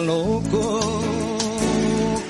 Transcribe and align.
loco 0.00 0.80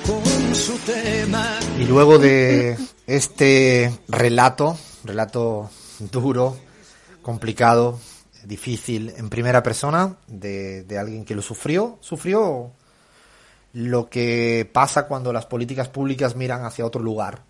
con 0.05 0.55
su 0.55 0.77
tema. 0.85 1.59
Y 1.79 1.85
luego 1.85 2.17
de 2.17 2.77
este 3.05 3.91
relato, 4.07 4.77
relato 5.03 5.69
duro, 5.99 6.57
complicado, 7.21 7.99
difícil, 8.43 9.13
en 9.17 9.29
primera 9.29 9.63
persona, 9.63 10.17
de, 10.27 10.83
de 10.83 10.97
alguien 10.97 11.25
que 11.25 11.35
lo 11.35 11.41
sufrió, 11.41 11.97
sufrió 12.01 12.71
lo 13.73 14.09
que 14.09 14.69
pasa 14.71 15.07
cuando 15.07 15.33
las 15.33 15.45
políticas 15.45 15.89
públicas 15.89 16.35
miran 16.35 16.65
hacia 16.65 16.85
otro 16.85 17.01
lugar. 17.01 17.43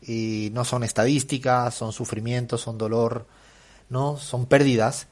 Y 0.00 0.50
no 0.52 0.64
son 0.64 0.84
estadísticas, 0.84 1.74
son 1.74 1.92
sufrimientos, 1.92 2.60
son 2.60 2.78
dolor, 2.78 3.26
¿no? 3.88 4.16
Son 4.16 4.46
pérdidas. 4.46 5.08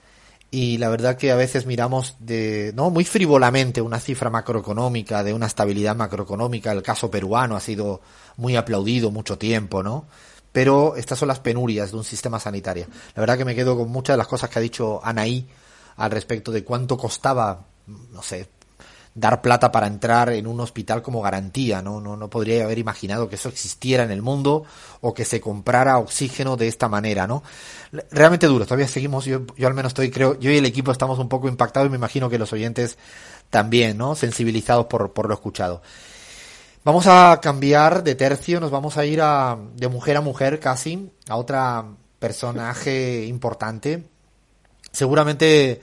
Y 0.56 0.78
la 0.78 0.88
verdad 0.88 1.18
que 1.18 1.30
a 1.30 1.36
veces 1.36 1.66
miramos 1.66 2.16
de, 2.18 2.72
no, 2.74 2.88
muy 2.88 3.04
frivolamente 3.04 3.82
una 3.82 4.00
cifra 4.00 4.30
macroeconómica, 4.30 5.22
de 5.22 5.34
una 5.34 5.44
estabilidad 5.44 5.94
macroeconómica. 5.94 6.72
El 6.72 6.82
caso 6.82 7.10
peruano 7.10 7.56
ha 7.56 7.60
sido 7.60 8.00
muy 8.38 8.56
aplaudido 8.56 9.10
mucho 9.10 9.36
tiempo, 9.36 9.82
¿no? 9.82 10.06
Pero 10.52 10.96
estas 10.96 11.18
son 11.18 11.28
las 11.28 11.40
penurias 11.40 11.90
de 11.90 11.98
un 11.98 12.04
sistema 12.04 12.40
sanitario. 12.40 12.86
La 13.14 13.20
verdad 13.20 13.36
que 13.36 13.44
me 13.44 13.54
quedo 13.54 13.76
con 13.76 13.90
muchas 13.90 14.14
de 14.14 14.16
las 14.16 14.28
cosas 14.28 14.48
que 14.48 14.58
ha 14.58 14.62
dicho 14.62 14.98
Anaí 15.04 15.46
al 15.96 16.10
respecto 16.10 16.50
de 16.50 16.64
cuánto 16.64 16.96
costaba, 16.96 17.66
no 17.86 18.22
sé, 18.22 18.48
dar 19.16 19.40
plata 19.40 19.72
para 19.72 19.86
entrar 19.86 20.28
en 20.28 20.46
un 20.46 20.60
hospital 20.60 21.00
como 21.00 21.22
garantía, 21.22 21.80
¿no? 21.80 22.02
No, 22.02 22.16
no 22.16 22.28
podría 22.28 22.64
haber 22.64 22.78
imaginado 22.78 23.30
que 23.30 23.36
eso 23.36 23.48
existiera 23.48 24.04
en 24.04 24.10
el 24.10 24.20
mundo 24.20 24.64
o 25.00 25.14
que 25.14 25.24
se 25.24 25.40
comprara 25.40 25.98
oxígeno 25.98 26.58
de 26.58 26.68
esta 26.68 26.86
manera, 26.88 27.26
¿no? 27.26 27.42
Realmente 28.10 28.46
duro, 28.46 28.66
todavía 28.66 28.86
seguimos, 28.86 29.24
yo, 29.24 29.40
yo 29.56 29.68
al 29.68 29.74
menos 29.74 29.90
estoy, 29.90 30.10
creo, 30.10 30.38
yo 30.38 30.50
y 30.50 30.58
el 30.58 30.66
equipo 30.66 30.92
estamos 30.92 31.18
un 31.18 31.30
poco 31.30 31.48
impactados 31.48 31.86
y 31.86 31.90
me 31.90 31.96
imagino 31.96 32.28
que 32.28 32.38
los 32.38 32.52
oyentes 32.52 32.98
también, 33.48 33.96
¿no? 33.96 34.14
Sensibilizados 34.14 34.84
por, 34.84 35.14
por 35.14 35.28
lo 35.28 35.34
escuchado. 35.34 35.80
Vamos 36.84 37.06
a 37.06 37.40
cambiar 37.40 38.04
de 38.04 38.14
tercio, 38.16 38.60
nos 38.60 38.70
vamos 38.70 38.98
a 38.98 39.06
ir 39.06 39.22
a, 39.22 39.58
de 39.74 39.88
mujer 39.88 40.18
a 40.18 40.20
mujer 40.20 40.60
casi, 40.60 41.10
a 41.26 41.36
otra 41.36 41.86
personaje 42.18 43.24
importante. 43.24 44.04
Seguramente 44.92 45.80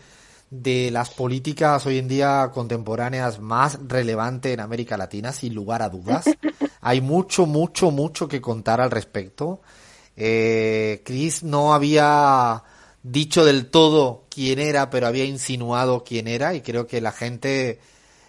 de 0.62 0.92
las 0.92 1.10
políticas 1.10 1.84
hoy 1.88 1.98
en 1.98 2.08
día 2.08 2.52
contemporáneas 2.54 3.40
más 3.40 3.80
relevante 3.88 4.54
en 4.54 4.60
América 4.60 4.98
Latina, 4.98 5.32
sin 5.32 5.56
lugar 5.56 5.82
a 5.82 5.90
dudas. 5.90 6.26
Hay 6.82 7.02
mucho, 7.02 7.48
mucho, 7.48 7.90
mucho 7.90 8.28
que 8.28 8.40
contar 8.40 8.80
al 8.80 8.92
respecto. 8.92 9.62
Eh, 10.16 11.02
Chris 11.04 11.42
no 11.42 11.74
había 11.74 12.62
dicho 13.02 13.44
del 13.44 13.72
todo 13.72 14.26
quién 14.30 14.60
era, 14.60 14.92
pero 14.92 15.08
había 15.08 15.26
insinuado 15.26 16.04
quién 16.04 16.28
era 16.28 16.54
y 16.54 16.62
creo 16.62 16.86
que 16.86 17.02
la 17.02 17.12
gente 17.12 17.80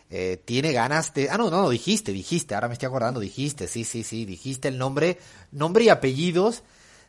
eh, 0.08 0.41
tiene 0.42 0.72
ganas 0.72 1.12
de... 1.12 1.28
Ah, 1.28 1.36
no, 1.36 1.50
no, 1.50 1.69
dijiste, 1.69 2.11
dijiste, 2.12 2.55
ahora 2.55 2.69
me 2.69 2.75
estoy 2.75 2.86
acordando, 2.86 3.20
dijiste, 3.20 3.69
sí, 3.69 3.84
sí, 3.84 4.02
sí, 4.02 4.25
dijiste 4.25 4.69
el 4.69 4.78
nombre, 4.78 5.19
nombre 5.52 5.84
y 5.84 5.89
apellidos 5.91 6.62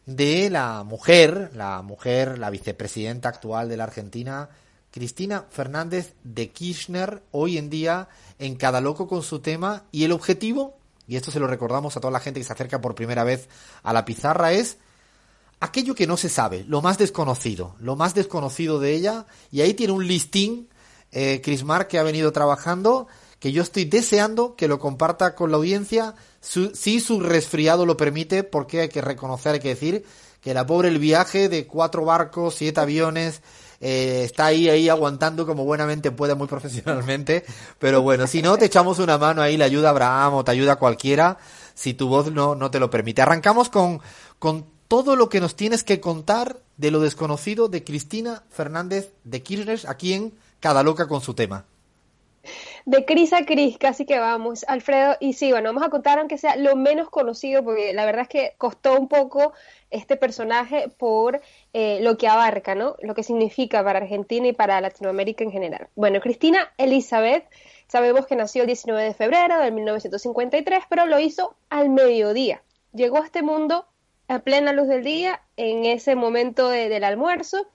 de 0.05 0.49
la 0.49 0.83
mujer, 0.83 1.51
la 1.53 1.81
mujer, 1.83 2.37
la 2.37 2.49
vicepresidenta 2.49 3.29
actual 3.29 3.69
de 3.69 3.77
la 3.77 3.85
Argentina, 3.85 4.49
Cristina 4.95 5.45
Fernández 5.49 6.13
de 6.23 6.51
Kirchner, 6.51 7.21
hoy 7.31 7.57
en 7.57 7.69
día 7.69 8.07
en 8.39 8.55
cada 8.55 8.79
loco 8.79 9.09
con 9.09 9.23
su 9.23 9.39
tema 9.39 9.83
y 9.91 10.05
el 10.05 10.13
objetivo, 10.13 10.77
y 11.05 11.17
esto 11.17 11.31
se 11.31 11.39
lo 11.41 11.47
recordamos 11.47 11.97
a 11.97 11.99
toda 11.99 12.13
la 12.13 12.21
gente 12.21 12.39
que 12.39 12.45
se 12.45 12.53
acerca 12.53 12.79
por 12.79 12.95
primera 12.95 13.25
vez 13.25 13.49
a 13.83 13.91
la 13.91 14.05
pizarra, 14.05 14.53
es 14.53 14.77
aquello 15.59 15.95
que 15.95 16.07
no 16.07 16.15
se 16.15 16.29
sabe, 16.29 16.63
lo 16.69 16.81
más 16.81 16.97
desconocido, 16.97 17.75
lo 17.81 17.97
más 17.97 18.15
desconocido 18.15 18.79
de 18.79 18.93
ella, 18.93 19.25
y 19.51 19.59
ahí 19.59 19.73
tiene 19.73 19.91
un 19.91 20.07
listín, 20.07 20.69
eh, 21.11 21.41
Chris 21.43 21.65
Mark, 21.65 21.89
que 21.89 21.99
ha 21.99 22.03
venido 22.03 22.31
trabajando, 22.31 23.07
que 23.39 23.51
yo 23.51 23.63
estoy 23.63 23.83
deseando 23.83 24.55
que 24.55 24.69
lo 24.69 24.79
comparta 24.79 25.35
con 25.35 25.51
la 25.51 25.57
audiencia, 25.57 26.15
si 26.39 27.01
su 27.01 27.19
resfriado 27.19 27.85
lo 27.85 27.97
permite, 27.97 28.45
porque 28.45 28.79
hay 28.79 28.87
que 28.87 29.01
reconocer, 29.01 29.55
hay 29.55 29.59
que 29.59 29.75
decir, 29.75 30.05
que 30.39 30.53
la 30.53 30.65
pobre 30.65 30.87
el 30.87 30.99
viaje 30.99 31.49
de 31.49 31.67
cuatro 31.67 32.05
barcos, 32.05 32.55
siete 32.55 32.79
aviones, 32.79 33.41
eh, 33.81 34.21
está 34.23 34.47
ahí, 34.47 34.69
ahí 34.69 34.89
aguantando 34.89 35.45
como 35.45 35.65
buenamente 35.65 36.11
puede, 36.11 36.35
muy 36.35 36.47
profesionalmente. 36.55 37.45
Pero 37.79 38.01
bueno, 38.01 38.27
si 38.27 38.41
no, 38.41 38.57
te 38.57 38.65
echamos 38.65 38.99
una 38.99 39.17
mano 39.17 39.41
ahí, 39.41 39.57
le 39.57 39.63
ayuda 39.63 39.89
Abraham 39.89 40.35
o 40.35 40.43
te 40.43 40.51
ayuda 40.51 40.77
cualquiera, 40.77 41.37
si 41.73 41.93
tu 41.93 42.07
voz 42.07 42.31
no, 42.31 42.55
no 42.55 42.71
te 42.71 42.79
lo 42.79 42.89
permite. 42.89 43.21
Arrancamos 43.21 43.69
con, 43.69 44.01
con 44.39 44.65
todo 44.87 45.15
lo 45.15 45.29
que 45.29 45.39
nos 45.39 45.55
tienes 45.55 45.83
que 45.83 45.99
contar 45.99 46.59
de 46.77 46.91
lo 46.91 46.99
desconocido 46.99 47.67
de 47.67 47.83
Cristina 47.83 48.43
Fernández 48.49 49.13
de 49.23 49.41
Kirchner, 49.41 49.79
aquí 49.87 50.13
en 50.13 50.33
Cada 50.59 50.83
Loca 50.83 51.07
con 51.07 51.21
su 51.21 51.33
tema 51.33 51.65
de 52.85 53.03
Cris 53.03 53.33
a 53.33 53.45
Cris, 53.45 53.77
casi 53.79 54.05
que 54.05 54.19
vamos, 54.19 54.63
Alfredo. 54.67 55.17
Y 55.19 55.33
sí, 55.33 55.51
bueno, 55.51 55.69
vamos 55.69 55.83
a 55.83 55.89
contar 55.89 56.19
aunque 56.19 56.37
sea 56.37 56.55
lo 56.55 56.75
menos 56.75 57.09
conocido, 57.09 57.63
porque 57.63 57.93
la 57.93 58.05
verdad 58.05 58.23
es 58.23 58.27
que 58.29 58.53
costó 58.57 58.99
un 58.99 59.07
poco 59.07 59.53
este 59.89 60.17
personaje 60.17 60.89
por 60.97 61.41
eh, 61.73 61.99
lo 62.01 62.17
que 62.17 62.27
abarca, 62.27 62.75
¿no? 62.75 62.95
Lo 63.01 63.15
que 63.15 63.23
significa 63.23 63.83
para 63.83 63.99
Argentina 63.99 64.47
y 64.47 64.53
para 64.53 64.79
Latinoamérica 64.81 65.43
en 65.43 65.51
general. 65.51 65.89
Bueno, 65.95 66.19
Cristina 66.21 66.73
Elizabeth, 66.77 67.45
sabemos 67.87 68.27
que 68.27 68.35
nació 68.35 68.61
el 68.61 68.67
19 68.67 69.03
de 69.03 69.13
febrero 69.15 69.59
de 69.59 69.71
1953, 69.71 70.83
pero 70.87 71.07
lo 71.07 71.19
hizo 71.19 71.55
al 71.69 71.89
mediodía. 71.89 72.61
Llegó 72.93 73.17
a 73.17 73.25
este 73.25 73.41
mundo 73.41 73.87
a 74.27 74.39
plena 74.39 74.73
luz 74.73 74.87
del 74.87 75.03
día, 75.03 75.41
en 75.57 75.85
ese 75.85 76.15
momento 76.15 76.69
del 76.69 77.03
almuerzo, 77.03 77.67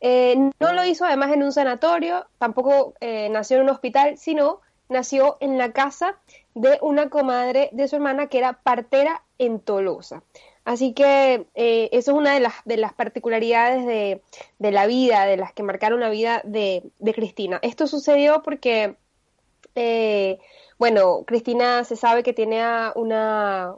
eh, 0.00 0.36
no 0.60 0.72
lo 0.72 0.84
hizo 0.84 1.04
además 1.04 1.32
en 1.32 1.42
un 1.42 1.52
sanatorio, 1.52 2.26
tampoco 2.38 2.94
eh, 3.00 3.28
nació 3.30 3.56
en 3.56 3.64
un 3.64 3.70
hospital, 3.70 4.16
sino 4.16 4.60
nació 4.88 5.36
en 5.40 5.58
la 5.58 5.72
casa 5.72 6.16
de 6.54 6.78
una 6.80 7.10
comadre 7.10 7.68
de 7.72 7.88
su 7.88 7.96
hermana 7.96 8.28
que 8.28 8.38
era 8.38 8.54
partera 8.54 9.22
en 9.38 9.60
Tolosa. 9.60 10.22
Así 10.64 10.92
que 10.92 11.46
eh, 11.54 11.88
eso 11.92 12.12
es 12.12 12.18
una 12.18 12.34
de 12.34 12.40
las, 12.40 12.54
de 12.64 12.76
las 12.76 12.92
particularidades 12.92 13.86
de, 13.86 14.70
la 14.70 14.86
vida, 14.86 15.24
de 15.24 15.38
las 15.38 15.52
que 15.52 15.62
marcaron 15.62 16.00
la 16.00 16.10
vida 16.10 16.42
de, 16.44 16.90
Cristina. 17.14 17.58
Esto 17.62 17.86
sucedió 17.86 18.42
porque, 18.42 18.96
bueno, 20.78 21.24
Cristina 21.26 21.84
se 21.84 21.96
sabe 21.96 22.22
que 22.22 22.34
tenía 22.34 22.92
una, 22.96 23.76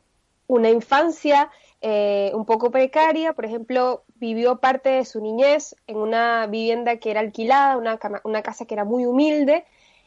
una 0.48 0.68
infancia 0.68 1.50
un 1.80 2.44
poco 2.44 2.72
precaria, 2.72 3.34
por 3.34 3.44
ejemplo, 3.44 4.02
vivió 4.20 4.56
parte 4.56 4.90
de 4.90 5.04
su 5.04 5.20
niñez 5.20 5.74
en 5.86 5.96
una 5.96 6.46
vivienda 6.46 6.98
que 6.98 7.10
era 7.10 7.20
alquilada, 7.20 7.76
una, 7.76 7.98
una 8.24 8.42
casa 8.42 8.66
que 8.66 8.74
era 8.74 8.84
muy 8.84 9.06
humilde, 9.06 9.64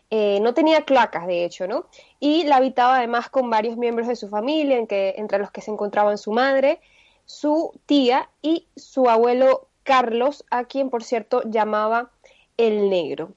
eh, 0.10 0.40
no 0.42 0.54
tenía 0.54 0.86
cloacas 0.86 1.26
de 1.26 1.44
hecho, 1.44 1.68
¿no? 1.68 1.88
Y 2.20 2.44
la 2.44 2.58
habitaba 2.58 2.98
además 2.98 3.30
con 3.30 3.50
varios 3.50 3.78
miembros 3.78 4.08
de 4.08 4.16
su 4.16 4.30
familia, 4.30 4.78
entre 4.78 5.40
los 5.40 5.50
que 5.50 5.62
se 5.62 5.72
encontraban 5.72 6.20
su 6.20 6.32
madre, 6.32 6.80
su 7.26 7.72
tía 7.88 8.30
y 8.42 8.68
su 8.76 9.10
abuelo 9.10 9.68
Carlos, 9.82 10.46
a 10.52 10.66
quien 10.66 10.92
por 10.92 11.04
cierto 11.04 11.42
llamaba 11.44 12.12
el 12.58 12.90
negro. 12.90 13.34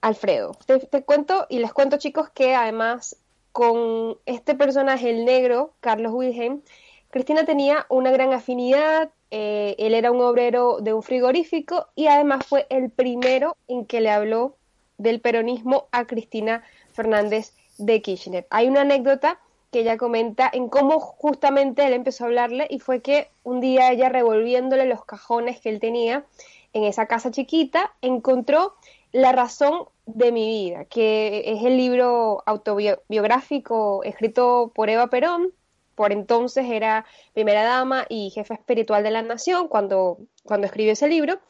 Alfredo, 0.00 0.56
te 0.66 1.04
cuento 1.04 1.46
y 1.48 1.58
les 1.60 1.72
cuento 1.72 1.98
chicos 1.98 2.28
que 2.30 2.54
además 2.54 3.16
con 3.52 4.18
este 4.26 4.54
personaje, 4.54 5.10
el 5.10 5.24
negro, 5.24 5.74
Carlos 5.80 6.12
Wilhelm, 6.12 6.62
Cristina 7.10 7.44
tenía 7.44 7.86
una 7.88 8.10
gran 8.10 8.32
afinidad, 8.32 9.10
eh, 9.30 9.76
él 9.78 9.94
era 9.94 10.10
un 10.10 10.20
obrero 10.20 10.78
de 10.80 10.92
un 10.92 11.02
frigorífico 11.02 11.86
y 11.94 12.06
además 12.08 12.46
fue 12.46 12.66
el 12.68 12.90
primero 12.90 13.56
en 13.68 13.86
que 13.86 14.00
le 14.00 14.10
habló 14.10 14.56
del 14.98 15.20
peronismo 15.20 15.86
a 15.92 16.04
Cristina 16.06 16.62
Fernández 16.92 17.52
de 17.78 18.02
Kirchner. 18.02 18.46
Hay 18.50 18.68
una 18.68 18.82
anécdota 18.82 19.40
que 19.70 19.80
ella 19.80 19.96
comenta 19.96 20.50
en 20.52 20.68
cómo 20.68 20.98
justamente 20.98 21.86
él 21.86 21.92
empezó 21.92 22.24
a 22.24 22.26
hablarle 22.26 22.66
y 22.68 22.80
fue 22.80 23.00
que 23.00 23.28
un 23.44 23.60
día 23.60 23.92
ella 23.92 24.08
revolviéndole 24.08 24.84
los 24.84 25.04
cajones 25.04 25.60
que 25.60 25.68
él 25.68 25.80
tenía 25.80 26.24
en 26.72 26.84
esa 26.84 27.06
casa 27.06 27.30
chiquita, 27.30 27.92
encontró 28.00 28.74
La 29.12 29.32
razón 29.32 29.86
de 30.06 30.30
mi 30.30 30.46
vida, 30.46 30.84
que 30.84 31.42
es 31.46 31.64
el 31.64 31.76
libro 31.76 32.44
autobiográfico 32.46 34.04
escrito 34.04 34.70
por 34.72 34.88
Eva 34.88 35.08
Perón, 35.08 35.52
por 36.00 36.12
entonces 36.12 36.64
era 36.66 37.04
primera 37.34 37.62
dama 37.62 38.06
y 38.08 38.30
jefa 38.30 38.54
espiritual 38.54 39.02
de 39.02 39.10
la 39.10 39.20
nación 39.20 39.68
cuando, 39.68 40.16
cuando 40.44 40.66
escribió 40.66 40.94
ese 40.94 41.08
libro. 41.08 41.40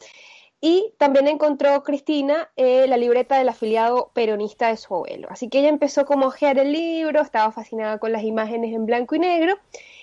Y 0.59 0.93
también 0.97 1.29
encontró 1.29 1.81
Cristina 1.83 2.49
eh, 2.57 2.85
la 2.89 2.97
libreta 2.97 3.37
del 3.37 3.47
afiliado 3.47 4.11
peronista 4.13 4.67
de 4.67 4.75
su 4.75 4.93
abuelo. 4.93 5.29
Así 5.31 5.47
que 5.47 5.59
ella 5.59 5.69
empezó 5.69 6.05
como 6.05 6.25
a 6.25 6.27
ojear 6.27 6.59
el 6.59 6.73
libro, 6.73 7.21
estaba 7.21 7.53
fascinada 7.53 7.97
con 7.97 8.11
las 8.11 8.23
imágenes 8.23 8.75
en 8.75 8.85
blanco 8.85 9.15
y 9.15 9.19
negro. 9.19 9.57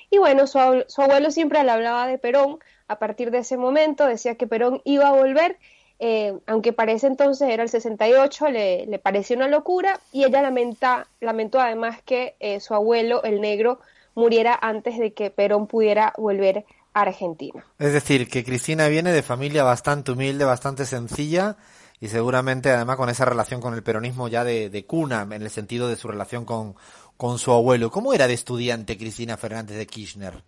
Y 0.09 0.17
bueno, 0.17 0.47
su, 0.47 0.59
abuelo 0.59 1.31
siempre 1.31 1.63
le 1.63 1.71
hablaba 1.71 2.07
de 2.07 2.17
Perón. 2.17 2.59
A 2.87 2.99
partir 2.99 3.31
de 3.31 3.41
ese 3.41 3.59
momento 3.59 4.07
decía 4.07 4.37
que 4.37 4.47
Perón 4.47 4.81
iba 4.85 5.09
a 5.09 5.13
volver, 5.13 5.59
eh, 5.99 6.39
aunque 6.47 6.73
para 6.73 6.93
ese 6.93 7.07
entonces 7.07 7.51
era 7.51 7.65
el 7.65 7.69
68, 7.69 8.49
le, 8.49 8.87
le 8.87 8.99
pareció 8.99 9.37
una 9.37 9.49
locura. 9.49 10.01
Y 10.11 10.25
ella 10.25 10.41
lamenta, 10.41 11.07
lamentó 11.21 11.61
además 11.61 12.01
que 12.03 12.35
eh, 12.41 12.61
su 12.61 12.73
abuelo, 12.73 13.23
el 13.25 13.43
negro, 13.43 13.81
muriera 14.19 14.59
antes 14.61 14.99
de 14.99 15.13
que 15.15 15.31
Perón 15.31 15.67
pudiera 15.67 16.13
volver 16.19 16.67
a 16.93 17.03
Argentina. 17.03 17.65
Es 17.79 17.93
decir, 17.93 18.29
que 18.29 18.45
Cristina 18.45 18.89
viene 18.89 19.13
de 19.13 19.23
familia 19.23 19.63
bastante 19.63 20.13
humilde, 20.13 20.45
bastante 20.45 20.85
sencilla 20.85 21.57
y 22.01 22.09
seguramente 22.09 22.71
además 22.71 22.97
con 22.97 23.09
esa 23.09 23.25
relación 23.25 23.61
con 23.61 23.75
el 23.75 23.83
peronismo 23.83 24.29
ya 24.29 24.45
de, 24.45 24.71
de 24.71 24.85
cuna, 24.85 25.23
en 25.23 25.43
el 25.43 25.51
sentido 25.51 25.89
de 25.89 25.97
su 25.97 26.09
relación 26.09 26.45
con, 26.45 26.75
con 27.17 27.39
su 27.39 27.53
abuelo. 27.53 27.91
¿Cómo 27.91 28.15
era 28.15 28.27
de 28.27 28.35
estudiante 28.35 28.97
Cristina 28.97 29.37
Fernández 29.37 29.77
de 29.77 29.87
Kirchner? 29.87 30.43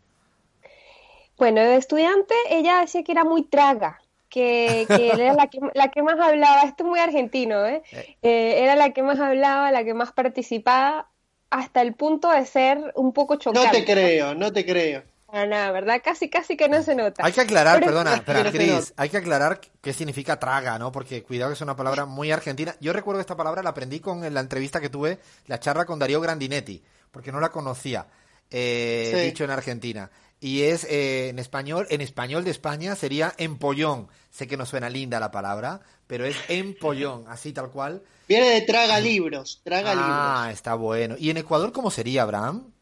Bueno, 1.37 1.61
de 1.61 1.77
estudiante 1.77 2.35
ella 2.51 2.81
decía 2.81 3.03
que 3.03 3.13
era 3.13 3.25
muy 3.25 3.43
traga, 3.45 4.01
que, 4.29 4.85
que 4.87 5.11
era 5.11 5.35
la 5.35 5.49
que, 5.49 5.59
la 5.75 5.89
que 5.89 6.03
más 6.03 6.21
hablaba, 6.21 6.63
esto 6.63 6.85
es 6.85 6.89
muy 6.89 7.01
argentino, 7.01 7.67
¿eh? 7.67 7.83
¿eh? 8.23 8.55
era 8.59 8.77
la 8.77 8.91
que 8.91 9.03
más 9.03 9.19
hablaba, 9.19 9.73
la 9.73 9.83
que 9.83 9.95
más 9.95 10.13
participaba, 10.13 11.10
hasta 11.51 11.83
el 11.83 11.95
punto 11.95 12.31
de 12.31 12.47
ser 12.47 12.93
un 12.95 13.13
poco 13.13 13.37
chocante. 13.37 13.67
No 13.67 13.73
te 13.73 13.85
creo, 13.85 14.35
no 14.35 14.53
te 14.53 14.65
creo. 14.65 15.03
No, 15.33 15.47
no, 15.47 15.73
¿verdad? 15.73 16.01
Casi, 16.03 16.29
casi 16.29 16.57
que 16.57 16.69
no 16.69 16.83
se 16.83 16.95
nota. 16.95 17.25
Hay 17.25 17.33
que 17.33 17.41
aclarar, 17.41 17.81
perdona, 17.81 18.15
espera, 18.15 18.51
Cris, 18.51 18.93
hay 18.97 19.09
que 19.09 19.17
aclarar 19.17 19.61
qué 19.81 19.93
significa 19.93 20.41
traga, 20.41 20.79
¿no? 20.79 20.91
Porque 20.91 21.23
cuidado 21.23 21.51
que 21.51 21.55
es 21.55 21.61
una 21.61 21.77
palabra 21.77 22.05
muy 22.05 22.33
argentina. 22.33 22.75
Yo 22.81 22.93
recuerdo 22.93 23.19
que 23.19 23.23
esta 23.23 23.37
palabra 23.37 23.63
la 23.63 23.71
aprendí 23.71 24.01
con 24.01 24.35
la 24.35 24.41
entrevista 24.41 24.81
que 24.81 24.89
tuve, 24.89 25.19
la 25.47 25.61
charla 25.61 25.85
con 25.85 26.01
Darío 26.01 26.21
Grandinetti, 26.21 26.83
porque 27.13 27.31
no 27.31 27.39
la 27.39 27.51
conocía, 27.51 28.07
eh, 28.51 29.23
dicho 29.27 29.45
en 29.45 29.51
Argentina. 29.51 30.11
Y 30.41 30.63
es 30.63 30.85
eh, 30.85 31.29
en 31.29 31.39
español, 31.39 31.87
en 31.91 32.01
español 32.01 32.45
de 32.45 32.51
España 32.51 32.97
sería 32.97 33.35
empollón. 33.37 34.09
Sé 34.31 34.47
que 34.47 34.57
no 34.57 34.65
suena 34.65 34.89
linda 34.89 35.21
la 35.21 35.31
palabra, 35.31 35.81
pero 36.07 36.25
es 36.25 36.37
empollón, 36.49 37.25
así 37.29 37.53
tal 37.53 37.71
cual. 37.71 38.03
Viene 38.27 38.49
de 38.49 38.61
traga 38.63 38.99
libros, 39.01 39.61
traga 39.63 39.95
libros. 39.95 40.11
Ah, 40.11 40.51
está 40.53 40.75
bueno. 40.75 41.17
¿Y 41.19 41.31
en 41.31 41.37
Ecuador 41.37 41.73
cómo 41.73 41.91
sería, 41.91 42.23
Abraham? 42.23 42.73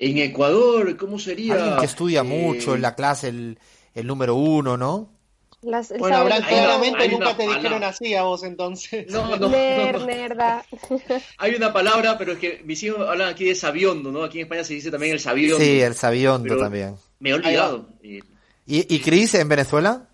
En 0.00 0.18
Ecuador, 0.18 0.96
¿cómo 0.96 1.18
sería? 1.18 1.54
Alguien 1.54 1.78
que 1.78 1.86
estudia 1.86 2.22
mucho 2.22 2.74
en 2.74 2.82
la 2.82 2.94
clase, 2.94 3.28
el, 3.28 3.58
el 3.94 4.06
número 4.06 4.36
uno, 4.36 4.76
¿no? 4.76 5.17
Las, 5.60 5.92
bueno, 5.98 6.18
Abraham, 6.18 6.44
claramente 6.46 7.08
nunca 7.08 7.36
te 7.36 7.42
dijeron 7.42 7.82
así 7.82 8.14
a 8.14 8.22
vos 8.22 8.44
entonces. 8.44 9.10
No, 9.10 9.36
no, 9.36 9.48
Ner, 9.48 10.00
Nerda. 10.02 10.64
Hay 11.38 11.54
una 11.56 11.72
palabra, 11.72 12.16
pero 12.16 12.32
es 12.32 12.38
que 12.38 12.62
mis 12.64 12.80
hijos 12.84 13.08
hablan 13.08 13.30
aquí 13.30 13.44
de 13.44 13.56
sabiondo, 13.56 14.12
¿no? 14.12 14.22
Aquí 14.22 14.38
en 14.38 14.44
España 14.44 14.62
se 14.62 14.74
dice 14.74 14.90
también 14.90 15.14
el 15.14 15.20
sabiondo. 15.20 15.64
Sí, 15.64 15.80
el 15.80 15.94
sabiondo 15.94 16.56
también. 16.56 16.94
Me 17.18 17.30
he 17.30 17.34
olvidado. 17.34 17.88
¿Y, 18.02 18.22
y 18.66 19.00
Cris, 19.00 19.34
en 19.34 19.48
Venezuela? 19.48 20.06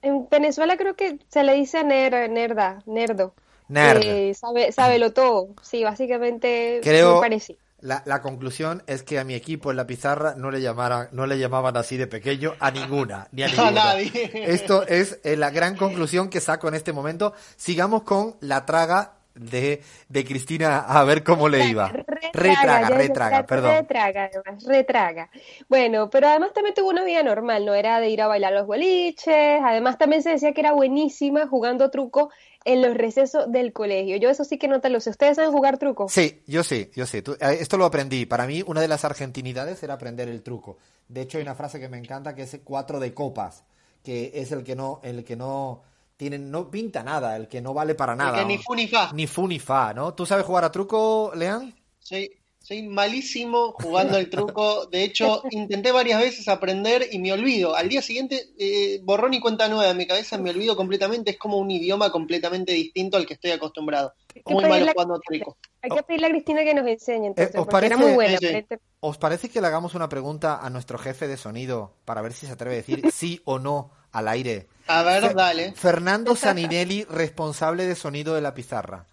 En 0.00 0.28
Venezuela 0.30 0.76
creo 0.76 0.96
que 0.96 1.18
se 1.28 1.44
le 1.44 1.54
dice 1.54 1.84
ner, 1.84 2.30
nerda, 2.30 2.82
nerdo. 2.86 3.34
Nerd. 3.68 4.02
Eh, 4.02 4.34
sabe, 4.34 4.72
sábelo 4.72 5.12
todo. 5.12 5.48
Sí, 5.62 5.84
básicamente 5.84 6.80
creo, 6.82 7.16
me 7.16 7.20
parece. 7.20 7.56
La, 7.82 8.02
la, 8.06 8.22
conclusión 8.22 8.82
es 8.86 9.02
que 9.02 9.18
a 9.18 9.24
mi 9.24 9.34
equipo 9.34 9.70
en 9.70 9.76
la 9.76 9.86
pizarra 9.86 10.34
no 10.36 10.50
le 10.50 10.60
llamaran, 10.60 11.08
no 11.12 11.26
le 11.26 11.38
llamaban 11.38 11.76
así 11.76 11.96
de 11.96 12.06
pequeño 12.06 12.54
a 12.60 12.70
ninguna, 12.70 13.28
ni 13.32 13.42
a 13.42 13.46
ninguna. 13.48 13.68
A 13.68 13.72
nadie. 13.72 14.30
Esto 14.32 14.86
es 14.86 15.18
eh, 15.24 15.36
la 15.36 15.50
gran 15.50 15.76
conclusión 15.76 16.30
que 16.30 16.40
saco 16.40 16.68
en 16.68 16.74
este 16.74 16.92
momento. 16.92 17.34
Sigamos 17.56 18.04
con 18.04 18.36
la 18.40 18.64
traga 18.64 19.14
de, 19.34 19.82
de 20.08 20.24
Cristina 20.24 20.78
a 20.80 21.04
ver 21.04 21.24
cómo 21.24 21.48
le 21.48 21.66
iba. 21.66 21.88
Retraga, 21.88 22.30
retraga, 22.32 22.88
retraga, 22.90 23.46
perdón. 23.46 23.74
Retraga, 23.76 24.30
además, 24.32 24.64
retraga. 24.64 25.30
Bueno, 25.68 26.10
pero 26.10 26.28
además 26.28 26.52
también 26.52 26.74
tuvo 26.74 26.90
una 26.90 27.04
vida 27.04 27.22
normal, 27.22 27.64
no 27.64 27.74
era 27.74 28.00
de 28.00 28.10
ir 28.10 28.22
a 28.22 28.26
bailar 28.26 28.52
los 28.52 28.66
boliches, 28.66 29.60
además 29.62 29.98
también 29.98 30.22
se 30.22 30.30
decía 30.30 30.52
que 30.52 30.60
era 30.60 30.72
buenísima 30.72 31.46
jugando 31.46 31.90
truco 31.90 32.30
en 32.64 32.82
los 32.82 32.94
recesos 32.96 33.50
del 33.50 33.72
colegio. 33.72 34.16
Yo 34.16 34.30
eso 34.30 34.44
sí 34.44 34.58
que 34.58 34.68
no 34.68 34.80
te 34.80 34.88
lo 34.88 35.00
sé. 35.00 35.10
¿Ustedes 35.10 35.36
saben 35.36 35.52
jugar 35.52 35.78
truco? 35.78 36.08
Sí, 36.08 36.42
yo 36.46 36.62
sí, 36.62 36.90
yo 36.94 37.06
sí. 37.06 37.22
esto 37.40 37.76
lo 37.76 37.84
aprendí. 37.84 38.26
Para 38.26 38.46
mí, 38.46 38.62
una 38.66 38.80
de 38.80 38.88
las 38.88 39.04
argentinidades 39.04 39.82
era 39.82 39.94
aprender 39.94 40.28
el 40.28 40.42
truco. 40.42 40.78
De 41.08 41.22
hecho, 41.22 41.38
hay 41.38 41.42
una 41.42 41.54
frase 41.54 41.80
que 41.80 41.88
me 41.88 41.98
encanta 41.98 42.34
que 42.34 42.42
es 42.42 42.58
cuatro 42.64 43.00
de 43.00 43.12
copas, 43.12 43.64
que 44.02 44.32
es 44.34 44.52
el 44.52 44.62
que 44.64 44.76
no, 44.76 45.00
el 45.02 45.24
que 45.24 45.36
no 45.36 45.82
tiene, 46.16 46.38
no 46.38 46.70
pinta 46.70 47.02
nada, 47.02 47.36
el 47.36 47.48
que 47.48 47.60
no 47.60 47.74
vale 47.74 47.94
para 47.94 48.14
nada. 48.14 48.40
El 48.40 48.46
que 48.46 48.56
ni 48.56 48.58
fu 48.58 48.74
ni 48.74 48.88
fa. 48.88 49.10
Ni 49.12 49.26
fu 49.26 49.46
ni 49.46 49.58
fa, 49.58 49.92
¿no? 49.92 50.14
¿Tú 50.14 50.24
sabes 50.24 50.44
jugar 50.44 50.64
a 50.64 50.70
truco, 50.70 51.32
Leán? 51.34 51.74
Sí, 51.98 52.30
soy 52.62 52.82
malísimo 52.82 53.72
jugando 53.72 54.16
el 54.18 54.30
truco. 54.30 54.86
De 54.86 55.02
hecho, 55.04 55.42
intenté 55.50 55.92
varias 55.92 56.20
veces 56.20 56.48
aprender 56.48 57.08
y 57.10 57.18
me 57.18 57.32
olvido. 57.32 57.74
Al 57.74 57.88
día 57.88 58.02
siguiente, 58.02 58.50
eh, 58.58 59.00
borrón 59.02 59.34
y 59.34 59.40
cuenta 59.40 59.68
nueva 59.68 59.90
en 59.90 59.96
mi 59.96 60.06
cabeza, 60.06 60.38
me 60.38 60.50
olvido 60.50 60.76
completamente. 60.76 61.32
Es 61.32 61.38
como 61.38 61.58
un 61.58 61.70
idioma 61.70 62.10
completamente 62.12 62.72
distinto 62.72 63.16
al 63.16 63.26
que 63.26 63.34
estoy 63.34 63.50
acostumbrado. 63.50 64.14
Muy 64.46 64.64
malo 64.64 64.86
jugando 64.92 65.20
truco. 65.20 65.56
Hay 65.82 65.90
que 65.90 66.02
pedirle 66.04 66.26
a 66.28 66.30
Cristina 66.30 66.62
que 66.64 66.74
nos 66.74 66.86
enseñe, 66.86 67.26
entonces, 67.26 67.54
Eh, 67.54 67.58
¿os 67.58 67.66
porque 67.66 67.86
era 67.86 67.96
parece- 67.96 68.06
muy 68.06 68.14
buena. 68.14 68.38
Sí, 68.38 68.46
sí. 68.46 68.64
pero 68.68 68.80
¿Os 69.00 69.18
parece 69.18 69.48
que 69.48 69.60
le 69.60 69.66
hagamos 69.66 69.94
una 69.96 70.08
pregunta 70.08 70.56
a 70.64 70.70
nuestro 70.70 70.96
jefe 70.96 71.26
de 71.26 71.36
sonido 71.36 71.96
para 72.04 72.22
ver 72.22 72.32
si 72.32 72.46
se 72.46 72.52
atreve 72.52 72.76
a 72.76 72.78
decir 72.78 73.02
sí 73.12 73.40
o 73.44 73.58
no 73.58 73.90
al 74.12 74.28
aire? 74.28 74.68
A 74.86 75.02
ver, 75.02 75.34
dale. 75.34 75.72
Fernando 75.72 76.36
Saninelli, 76.36 77.02
responsable 77.04 77.86
de 77.86 77.96
sonido 77.96 78.34
de 78.34 78.40
la 78.40 78.54
pizarra. 78.54 79.06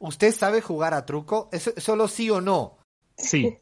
¿Usted 0.00 0.34
sabe 0.34 0.60
jugar 0.60 0.92
a 0.94 1.06
truco? 1.06 1.48
¿Es 1.52 1.72
solo 1.78 2.08
sí 2.08 2.28
o 2.28 2.40
no? 2.40 2.76
Sí. 3.16 3.56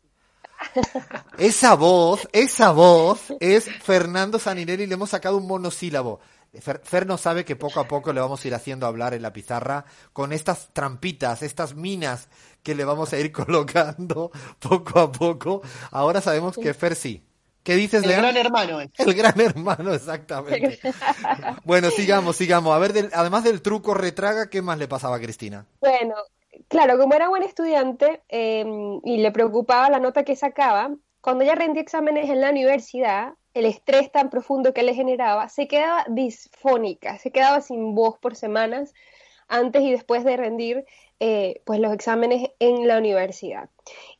Esa 1.38 1.74
voz, 1.74 2.26
esa 2.32 2.70
voz 2.72 3.32
es 3.40 3.64
Fernando 3.82 4.38
Saninelli, 4.38 4.86
le 4.86 4.94
hemos 4.94 5.10
sacado 5.10 5.36
un 5.36 5.46
monosílabo. 5.46 6.20
Fer, 6.60 6.80
Fer 6.84 7.06
no 7.06 7.18
sabe 7.18 7.44
que 7.44 7.56
poco 7.56 7.80
a 7.80 7.88
poco 7.88 8.12
le 8.12 8.20
vamos 8.20 8.42
a 8.44 8.48
ir 8.48 8.54
haciendo 8.54 8.86
hablar 8.86 9.12
en 9.12 9.22
la 9.22 9.32
pizarra 9.32 9.84
con 10.12 10.32
estas 10.32 10.68
trampitas, 10.72 11.42
estas 11.42 11.74
minas 11.74 12.28
que 12.62 12.74
le 12.76 12.84
vamos 12.84 13.12
a 13.12 13.18
ir 13.18 13.32
colocando 13.32 14.30
poco 14.60 15.00
a 15.00 15.10
poco. 15.12 15.62
Ahora 15.90 16.20
sabemos 16.20 16.56
que 16.56 16.72
Fer 16.72 16.94
sí. 16.94 17.24
¿Qué 17.64 17.76
dices, 17.76 18.04
El 18.04 18.12
gran 18.12 18.36
hermano 18.36 18.78
es. 18.80 18.90
El 18.98 19.14
gran 19.14 19.40
hermano, 19.40 19.94
exactamente. 19.94 20.78
bueno, 21.64 21.90
sigamos, 21.90 22.36
sigamos. 22.36 22.74
A 22.74 22.78
ver, 22.78 22.92
del- 22.92 23.10
además 23.14 23.42
del 23.42 23.62
truco 23.62 23.94
retraga, 23.94 24.50
¿qué 24.50 24.60
más 24.60 24.78
le 24.78 24.86
pasaba 24.86 25.16
a 25.16 25.20
Cristina? 25.20 25.66
Bueno, 25.80 26.14
claro, 26.68 26.98
como 26.98 27.14
era 27.14 27.28
buen 27.28 27.42
estudiante 27.42 28.22
eh, 28.28 28.64
y 29.04 29.16
le 29.18 29.32
preocupaba 29.32 29.90
la 29.90 30.00
nota 30.00 30.24
que 30.24 30.36
sacaba, 30.36 30.94
cuando 31.20 31.44
ella 31.44 31.54
rendía 31.54 31.82
exámenes 31.82 32.28
en 32.28 32.40
la 32.40 32.50
universidad, 32.50 33.34
el 33.54 33.66
estrés 33.66 34.10
tan 34.12 34.30
profundo 34.30 34.74
que 34.74 34.82
le 34.82 34.94
generaba, 34.94 35.48
se 35.48 35.68
quedaba 35.68 36.04
disfónica, 36.08 37.18
se 37.18 37.30
quedaba 37.30 37.60
sin 37.60 37.94
voz 37.94 38.18
por 38.18 38.36
semanas 38.36 38.92
antes 39.48 39.82
y 39.82 39.90
después 39.92 40.24
de 40.24 40.36
rendir 40.36 40.84
eh, 41.20 41.62
pues 41.64 41.78
los 41.78 41.92
exámenes 41.92 42.50
en 42.58 42.88
la 42.88 42.98
universidad. 42.98 43.70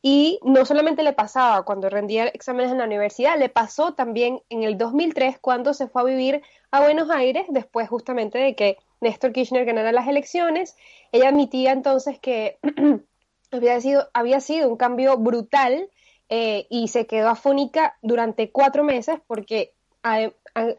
Y 0.01 0.39
no 0.43 0.65
solamente 0.65 1.03
le 1.03 1.13
pasaba 1.13 1.63
cuando 1.63 1.89
rendía 1.89 2.27
exámenes 2.27 2.71
en 2.71 2.77
la 2.77 2.85
universidad, 2.85 3.37
le 3.37 3.49
pasó 3.49 3.93
también 3.93 4.41
en 4.49 4.63
el 4.63 4.77
2003 4.77 5.37
cuando 5.39 5.73
se 5.73 5.87
fue 5.87 6.03
a 6.03 6.05
vivir 6.05 6.41
a 6.75 6.81
Buenos 6.81 7.09
Aires, 7.09 7.45
después 7.49 7.87
justamente 7.89 8.37
de 8.37 8.55
que 8.55 8.77
Néstor 9.01 9.31
Kirchner 9.31 9.65
ganara 9.65 9.91
las 9.91 10.07
elecciones. 10.07 10.75
Ella 11.11 11.29
admitía 11.29 11.71
entonces 11.71 12.19
que 12.19 12.59
había 13.51 13.79
sido, 13.81 14.09
había 14.13 14.39
sido 14.39 14.69
un 14.69 14.77
cambio 14.77 15.17
brutal 15.17 15.89
eh, 16.29 16.67
y 16.69 16.87
se 16.87 17.05
quedó 17.05 17.29
afónica 17.29 17.97
durante 18.01 18.51
cuatro 18.51 18.83
meses 18.83 19.19
porque 19.27 19.73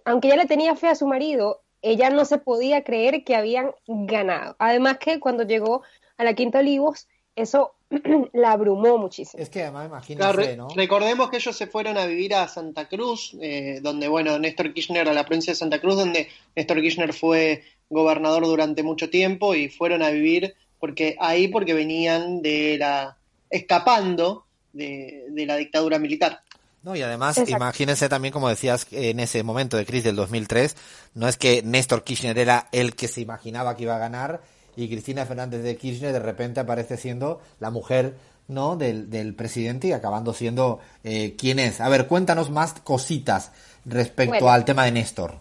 aunque 0.04 0.28
ella 0.28 0.36
le 0.36 0.46
tenía 0.46 0.76
fe 0.76 0.86
a 0.86 0.94
su 0.94 1.06
marido, 1.06 1.62
ella 1.82 2.10
no 2.10 2.24
se 2.24 2.38
podía 2.38 2.84
creer 2.84 3.24
que 3.24 3.34
habían 3.34 3.72
ganado. 3.86 4.54
Además 4.58 4.98
que 4.98 5.18
cuando 5.18 5.42
llegó 5.42 5.82
a 6.16 6.24
la 6.24 6.34
Quinta 6.34 6.60
Olivos, 6.60 7.08
eso 7.34 7.75
la 8.32 8.52
abrumó 8.52 8.98
muchísimo. 8.98 9.42
Es 9.42 9.48
que 9.48 9.62
además 9.62 9.86
Claro, 10.06 10.32
imagínese, 10.32 10.32
re- 10.52 10.56
¿no? 10.56 10.68
Recordemos 10.74 11.30
que 11.30 11.36
ellos 11.36 11.56
se 11.56 11.66
fueron 11.66 11.96
a 11.98 12.06
vivir 12.06 12.34
a 12.34 12.48
Santa 12.48 12.88
Cruz, 12.88 13.36
eh, 13.40 13.80
donde, 13.82 14.08
bueno, 14.08 14.38
Néstor 14.38 14.72
Kirchner, 14.74 15.08
a 15.08 15.12
la 15.12 15.24
provincia 15.24 15.52
de 15.52 15.56
Santa 15.56 15.80
Cruz, 15.80 15.96
donde 15.96 16.28
Néstor 16.54 16.80
Kirchner 16.80 17.12
fue 17.12 17.62
gobernador 17.88 18.44
durante 18.44 18.82
mucho 18.82 19.08
tiempo 19.10 19.54
y 19.54 19.68
fueron 19.68 20.02
a 20.02 20.10
vivir 20.10 20.54
porque 20.80 21.16
ahí 21.20 21.48
porque 21.48 21.72
venían 21.74 22.42
de 22.42 22.76
la 22.78 23.16
escapando 23.48 24.44
de, 24.72 25.26
de 25.30 25.46
la 25.46 25.56
dictadura 25.56 25.98
militar. 25.98 26.40
No, 26.82 26.94
y 26.94 27.02
además, 27.02 27.38
Exacto. 27.38 27.56
imagínense 27.56 28.08
también, 28.08 28.32
como 28.32 28.48
decías 28.48 28.86
en 28.92 29.18
ese 29.18 29.42
momento 29.42 29.76
de 29.76 29.86
crisis 29.86 30.04
del 30.04 30.16
2003, 30.16 30.76
no 31.14 31.26
es 31.26 31.36
que 31.36 31.62
Néstor 31.62 32.04
Kirchner 32.04 32.38
era 32.38 32.68
el 32.72 32.94
que 32.94 33.08
se 33.08 33.20
imaginaba 33.20 33.76
que 33.76 33.84
iba 33.84 33.96
a 33.96 33.98
ganar 33.98 34.40
y 34.76 34.88
Cristina 34.88 35.26
Fernández 35.26 35.62
de 35.62 35.76
Kirchner 35.76 36.12
de 36.12 36.20
repente 36.20 36.60
aparece 36.60 36.96
siendo 36.96 37.40
la 37.58 37.70
mujer 37.70 38.16
no 38.48 38.76
del, 38.76 39.10
del 39.10 39.34
presidente 39.34 39.88
y 39.88 39.92
acabando 39.92 40.32
siendo 40.32 40.78
eh, 41.02 41.34
quién 41.36 41.58
es. 41.58 41.80
A 41.80 41.88
ver, 41.88 42.06
cuéntanos 42.06 42.50
más 42.50 42.74
cositas 42.74 43.50
respecto 43.84 44.30
Bueno. 44.34 44.50
al 44.50 44.64
tema 44.64 44.84
de 44.84 44.92
Néstor. 44.92 45.40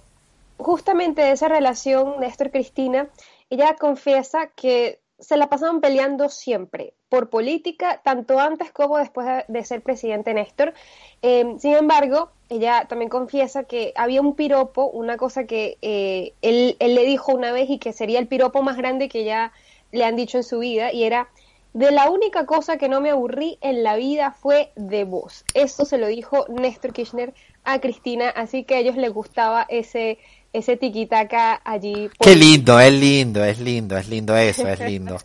justamente 0.57 1.21
de 1.21 1.31
esa 1.33 1.47
relación 1.47 2.15
Néstor-Cristina, 2.19 3.09
ella 3.49 3.75
confiesa 3.75 4.47
que 4.55 5.01
se 5.19 5.37
la 5.37 5.49
pasaban 5.49 5.81
peleando 5.81 6.29
siempre 6.29 6.94
por 7.09 7.29
política, 7.29 8.01
tanto 8.03 8.39
antes 8.39 8.71
como 8.71 8.97
después 8.97 9.27
de, 9.27 9.45
de 9.47 9.63
ser 9.63 9.81
presidente 9.81 10.33
Néstor. 10.33 10.73
Eh, 11.21 11.55
sin 11.59 11.73
embargo, 11.73 12.31
ella 12.49 12.85
también 12.87 13.09
confiesa 13.09 13.63
que 13.63 13.93
había 13.95 14.21
un 14.21 14.35
piropo, 14.35 14.87
una 14.87 15.17
cosa 15.17 15.45
que 15.45 15.77
eh, 15.81 16.33
él, 16.41 16.75
él 16.79 16.95
le 16.95 17.05
dijo 17.05 17.33
una 17.33 17.51
vez 17.51 17.69
y 17.69 17.79
que 17.79 17.93
sería 17.93 18.19
el 18.19 18.27
piropo 18.27 18.61
más 18.61 18.77
grande 18.77 19.09
que 19.09 19.23
ya 19.23 19.51
le 19.91 20.03
han 20.03 20.15
dicho 20.15 20.37
en 20.37 20.43
su 20.43 20.59
vida, 20.59 20.91
y 20.91 21.03
era, 21.03 21.29
de 21.73 21.91
la 21.91 22.09
única 22.09 22.45
cosa 22.45 22.77
que 22.77 22.89
no 22.89 23.01
me 23.01 23.11
aburrí 23.11 23.57
en 23.61 23.83
la 23.83 23.95
vida 23.95 24.31
fue 24.31 24.71
de 24.75 25.03
vos. 25.03 25.45
Eso 25.53 25.85
se 25.85 25.97
lo 25.97 26.07
dijo 26.07 26.45
Néstor 26.49 26.93
Kirchner 26.93 27.33
a 27.63 27.79
Cristina, 27.79 28.29
así 28.29 28.63
que 28.63 28.75
a 28.75 28.79
ellos 28.79 28.97
les 28.97 29.13
gustaba 29.13 29.65
ese, 29.69 30.17
ese 30.53 30.77
tiquitaca 30.77 31.61
allí. 31.63 32.09
Qué 32.19 32.35
lindo, 32.35 32.79
es 32.79 32.93
lindo, 32.93 33.43
es 33.43 33.59
lindo, 33.59 33.97
es 33.97 34.09
lindo 34.09 34.35
eso, 34.37 34.67
es 34.67 34.79
lindo. 34.79 35.17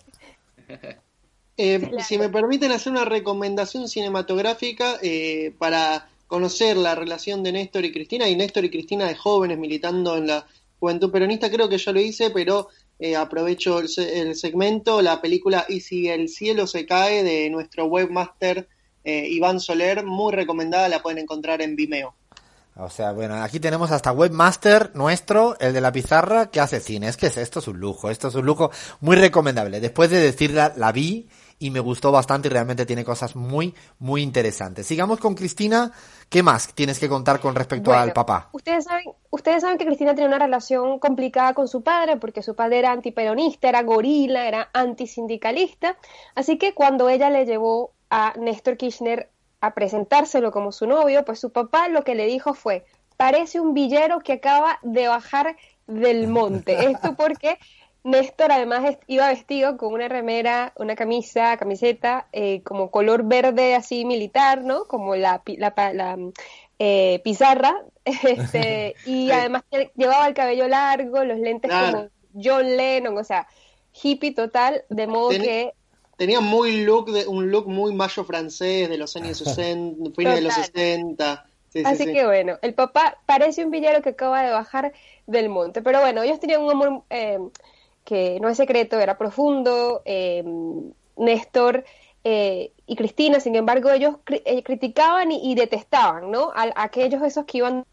Eh, 1.57 1.91
si 2.07 2.19
me 2.19 2.29
permiten 2.29 2.73
hacer 2.73 2.93
una 2.93 3.05
recomendación 3.05 3.89
cinematográfica 3.89 4.99
eh, 5.03 5.55
para 5.59 6.09
conocer 6.27 6.77
la 6.77 6.95
relación 6.95 7.43
de 7.43 7.53
Néstor 7.53 7.85
y 7.85 7.93
Cristina, 7.93 8.29
y 8.29 8.37
Néstor 8.37 8.65
y 8.65 8.71
Cristina 8.71 9.07
de 9.07 9.17
jóvenes 9.17 9.59
militando 9.59 10.17
en 10.17 10.29
la 10.29 10.47
Juventud 10.79 11.11
Peronista, 11.11 11.51
creo 11.51 11.69
que 11.69 11.77
ya 11.77 11.93
lo 11.93 12.01
hice, 12.01 12.31
pero 12.31 12.69
eh, 12.99 13.17
aprovecho 13.17 13.81
el, 13.81 13.89
el, 13.99 14.37
segmento, 14.37 15.03
la 15.03 15.21
película 15.21 15.65
Y 15.69 15.81
si 15.81 16.09
el 16.09 16.29
cielo 16.29 16.67
se 16.67 16.87
cae 16.87 17.23
de 17.25 17.51
nuestro 17.51 17.87
webmaster 17.87 18.69
eh, 19.05 19.27
Iván 19.29 19.61
Soler, 19.61 20.05
muy 20.05 20.33
recomendada, 20.33 20.89
la 20.89 21.03
pueden 21.03 21.19
encontrar 21.19 21.63
en 21.63 21.77
Vimeo. 21.77 22.15
O 22.83 22.89
sea, 22.91 23.13
bueno, 23.13 23.35
aquí 23.43 23.61
tenemos 23.61 23.91
hasta 23.91 24.13
webmaster 24.13 24.91
nuestro, 24.95 25.59
el 25.61 25.73
de 25.73 25.81
la 25.81 25.93
pizarra, 25.93 26.51
que 26.51 26.61
hace 26.61 26.81
cine. 26.81 27.09
Es 27.09 27.17
que 27.17 27.27
esto 27.27 27.59
es 27.59 27.69
un 27.69 27.79
lujo, 27.79 28.11
esto 28.11 28.29
es 28.29 28.35
un 28.35 28.47
lujo 28.47 28.71
muy 29.01 29.17
recomendable. 29.17 29.81
Después 29.81 30.11
de 30.11 30.19
decirla, 30.21 30.73
la 30.77 30.91
vi 30.93 31.29
y 31.59 31.71
me 31.71 31.81
gustó 31.81 32.11
bastante 32.11 32.49
y 32.49 32.51
realmente 32.51 32.87
tiene 32.87 33.05
cosas 33.05 33.37
muy, 33.37 33.75
muy 33.99 34.23
interesantes. 34.23 34.87
Sigamos 34.87 35.21
con 35.21 35.35
Cristina. 35.35 35.93
¿Qué 36.31 36.43
más 36.43 36.73
tienes 36.75 36.99
que 36.99 37.09
contar 37.09 37.39
con 37.39 37.55
respecto 37.55 37.91
Bueno, 37.91 38.03
al 38.03 38.13
papá? 38.13 38.49
Ustedes 38.53 38.85
saben, 38.85 39.05
ustedes 39.31 39.63
saben 39.63 39.77
que 39.77 39.85
Cristina 39.85 40.15
tenía 40.15 40.29
una 40.29 40.39
relación 40.39 40.99
complicada 40.99 41.53
con 41.55 41.69
su 41.69 41.83
padre 41.83 42.17
porque 42.17 42.43
su 42.43 42.55
padre 42.55 42.79
era 42.79 42.93
antiperonista, 42.93 43.69
era 43.69 43.83
gorila, 43.83 44.49
era 44.49 44.71
antisindicalista. 44.73 45.97
Así 46.35 46.57
que 46.57 46.73
cuando 46.73 47.09
ella 47.09 47.29
le 47.31 47.45
llevó 47.45 47.93
a 48.09 48.33
Néstor 48.39 48.77
Kirchner 48.77 49.29
a 49.61 49.75
presentárselo 49.75 50.51
como 50.53 50.73
su 50.73 50.87
novio, 50.87 51.25
pues 51.25 51.39
su 51.41 51.51
papá 51.51 51.89
lo 51.89 52.03
que 52.03 52.15
le 52.15 52.27
dijo 52.27 52.55
fue, 52.55 52.85
parece 53.17 53.61
un 53.61 53.75
villero 53.75 54.21
que 54.21 54.35
acaba 54.35 54.79
de 54.83 55.09
bajar 55.09 55.57
del 55.87 56.27
monte. 56.29 56.87
Esto 56.91 57.15
porque 57.15 57.59
Néstor 58.03 58.51
además 58.53 58.97
iba 59.09 59.29
vestido 59.29 59.77
con 59.77 59.93
una 59.93 60.09
remera, 60.09 60.73
una 60.77 60.97
camisa, 60.97 61.57
camiseta, 61.59 62.29
eh, 62.33 62.63
como 62.63 62.91
color 62.91 63.25
verde 63.25 63.75
así 63.75 64.07
militar, 64.07 64.63
¿no? 64.65 64.85
Como 64.85 65.17
la, 65.17 65.43
la, 65.59 65.75
la, 65.93 66.17
mm, 66.17 66.33
eh, 66.79 67.21
pizarra. 67.25 67.75
Este, 68.05 68.95
y 69.05 69.31
además 69.31 69.63
lle- 69.71 69.91
llevaba 69.95 70.27
el 70.27 70.35
cabello 70.35 70.67
largo, 70.67 71.23
los 71.25 71.39
lentes 71.39 71.71
Claro. 71.71 71.93
como 71.93 72.09
John 72.43 72.77
Lennon, 72.77 73.19
o 73.19 73.25
sea, 73.25 73.47
hippie 74.03 74.33
total, 74.35 74.85
de 74.89 75.07
modo 75.07 75.29
Ten- 75.29 75.43
que 75.43 75.73
Tenía 76.21 76.41
muy 76.41 76.83
look 76.85 77.11
de, 77.13 77.27
un 77.27 77.51
look 77.51 77.67
muy 77.67 77.95
mayo 77.95 78.25
francés 78.25 78.89
de 78.91 78.99
los 78.99 79.17
años 79.17 79.39
60, 79.39 80.11
fines 80.15 80.35
de 80.37 80.43
los 80.43 80.55
Total. 80.55 80.55
60. 80.55 81.47
Sí, 81.69 81.87
sí, 81.87 81.87
Así 81.87 82.05
sí. 82.05 82.11
que 82.13 82.27
bueno, 82.27 82.59
el 82.63 82.75
papá 82.75 83.19
parece 83.27 83.65
un 83.65 83.71
villero 83.71 84.03
que 84.03 84.11
acaba 84.11 84.43
de 84.43 84.51
bajar 84.53 84.93
del 85.27 85.49
monte. 85.49 85.81
Pero 85.83 86.01
bueno, 86.01 86.23
ellos 86.23 86.39
tenían 86.41 86.63
un 86.63 86.71
amor 86.73 87.05
eh, 87.11 87.39
que 88.05 88.39
no 88.41 88.49
es 88.49 88.57
secreto, 88.59 88.99
era 89.01 89.17
profundo. 89.19 90.03
eh, 90.05 90.45
Néstor 91.17 91.85
eh, 92.25 92.73
y 92.87 92.97
Cristina, 92.97 93.41
sin 93.41 93.55
embargo, 93.57 93.91
ellos 93.91 94.17
cri- 94.25 94.43
eh, 94.47 94.63
criticaban 94.63 95.33
y, 95.33 95.53
y 95.53 95.55
detestaban, 95.55 96.31
¿no? 96.31 96.51
A, 96.55 96.63
a 96.65 96.85
aquellos 96.85 97.23
esos 97.23 97.45
que 97.47 97.59
iban 97.59 97.85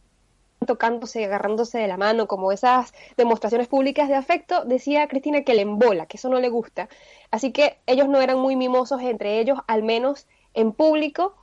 tocándose, 0.68 1.26
agarrándose 1.26 1.80
de 1.80 1.88
la 1.88 1.98
mano, 1.98 2.28
como 2.28 2.52
esas 2.52 2.94
demostraciones 3.18 3.68
públicas 3.68 4.08
de 4.08 4.14
afecto, 4.14 4.64
decía 4.66 5.08
Cristina 5.08 5.42
que 5.42 5.56
le 5.56 5.64
embola, 5.64 6.06
que 6.06 6.18
eso 6.18 6.30
no 6.30 6.40
le 6.40 6.50
gusta. 6.50 6.90
Así 7.32 7.52
que 7.52 7.80
ellos 7.88 8.08
no 8.08 8.22
eran 8.22 8.38
muy 8.38 8.56
mimosos 8.56 9.02
entre 9.02 9.40
ellos, 9.40 9.58
al 9.66 9.82
menos 9.82 10.28
en 10.54 10.72
público. 10.74 11.34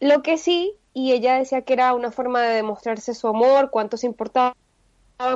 Lo 0.00 0.22
que 0.22 0.36
sí, 0.38 0.74
y 0.92 1.12
ella 1.12 1.38
decía 1.38 1.62
que 1.62 1.74
era 1.74 1.94
una 1.94 2.10
forma 2.10 2.42
de 2.42 2.56
demostrarse 2.56 3.14
su 3.14 3.28
amor, 3.28 3.70
cuánto 3.70 3.96
se 3.96 4.06
importaban 4.06 4.54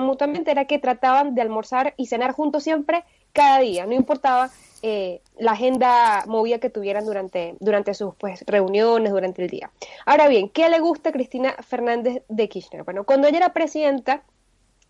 mutuamente, 0.00 0.50
era 0.50 0.64
que 0.64 0.80
trataban 0.80 1.36
de 1.36 1.42
almorzar 1.42 1.94
y 1.96 2.06
cenar 2.06 2.32
juntos 2.32 2.64
siempre, 2.64 3.04
cada 3.32 3.60
día, 3.60 3.86
no 3.86 3.92
importaba 3.92 4.50
eh, 4.82 5.20
la 5.38 5.52
agenda 5.52 6.24
movida 6.26 6.58
que 6.58 6.70
tuvieran 6.70 7.04
durante, 7.04 7.56
durante 7.60 7.94
sus 7.94 8.14
pues, 8.14 8.44
reuniones, 8.46 9.12
durante 9.12 9.42
el 9.42 9.48
día. 9.50 9.70
Ahora 10.04 10.28
bien, 10.28 10.48
¿qué 10.48 10.68
le 10.68 10.80
gusta 10.80 11.10
a 11.10 11.12
Cristina 11.12 11.54
Fernández 11.66 12.22
de 12.28 12.48
Kirchner? 12.48 12.84
Bueno, 12.84 13.04
cuando 13.04 13.28
ella 13.28 13.38
era 13.38 13.52
presidenta, 13.52 14.22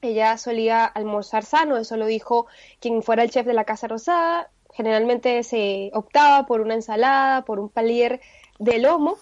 ella 0.03 0.37
solía 0.39 0.85
almorzar 0.85 1.45
sano, 1.45 1.77
eso 1.77 1.97
lo 1.97 2.07
dijo 2.07 2.47
quien 2.81 3.03
fuera 3.03 3.23
el 3.23 3.31
chef 3.31 3.47
de 3.47 3.55
la 3.55 3.65
Casa 3.65 3.89
Rosada, 3.89 4.51
generalmente 4.73 5.43
se 5.43 5.91
optaba 5.95 6.47
por 6.47 6.61
una 6.61 6.75
ensalada, 6.75 7.43
por 7.45 7.59
un 7.59 7.69
palier 7.69 8.21
de 8.59 8.79
lomo, 8.79 9.17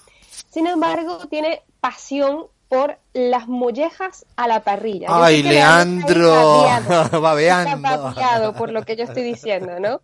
sin 0.51 0.67
embargo 0.67 1.19
tiene 1.29 1.63
pasión 1.81 2.47
por 2.75 2.99
las 3.13 3.47
mollejas 3.49 4.27
a 4.37 4.49
la 4.49 4.61
parrilla. 4.61 5.09
Yo 5.09 5.15
Ay, 5.23 5.43
Leandro 5.43 6.67
está 6.79 7.19
babeando, 7.19 8.11
está 8.11 8.53
por 8.53 8.71
lo 8.71 8.83
que 8.85 8.97
yo 8.97 9.05
estoy 9.05 9.23
diciendo, 9.23 9.79
¿no? 9.81 10.01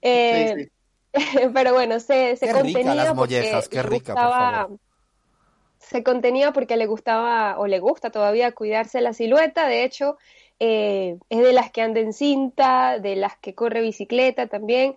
Eh, 0.00 0.54
Sí, 0.56 0.68
pero 1.54 1.74
bueno, 1.74 2.00
se, 2.00 2.36
se 2.36 2.46
Qué 2.46 2.52
rica 2.54 2.62
contenía 2.62 2.94
las 2.94 3.14
porque 3.14 3.36
mollejas, 3.40 3.68
qué 3.68 3.76
le 3.76 3.82
rica, 3.82 4.14
por 4.14 4.22
gustaba- 4.24 4.52
favor. 4.62 4.78
se 5.78 6.02
contenía 6.02 6.52
porque 6.52 6.76
le 6.78 6.86
gustaba 6.86 7.58
o 7.58 7.66
le 7.66 7.80
gusta 7.80 8.10
todavía 8.10 8.52
cuidarse 8.52 9.00
la 9.02 9.12
silueta. 9.12 9.66
De 9.66 9.84
hecho, 9.84 10.16
eh, 10.58 11.18
es 11.28 11.40
de 11.42 11.52
las 11.52 11.70
que 11.70 11.82
anda 11.82 12.00
en 12.00 12.14
cinta, 12.14 12.98
de 12.98 13.16
las 13.16 13.36
que 13.36 13.54
corre 13.54 13.82
bicicleta 13.82 14.46
también. 14.46 14.96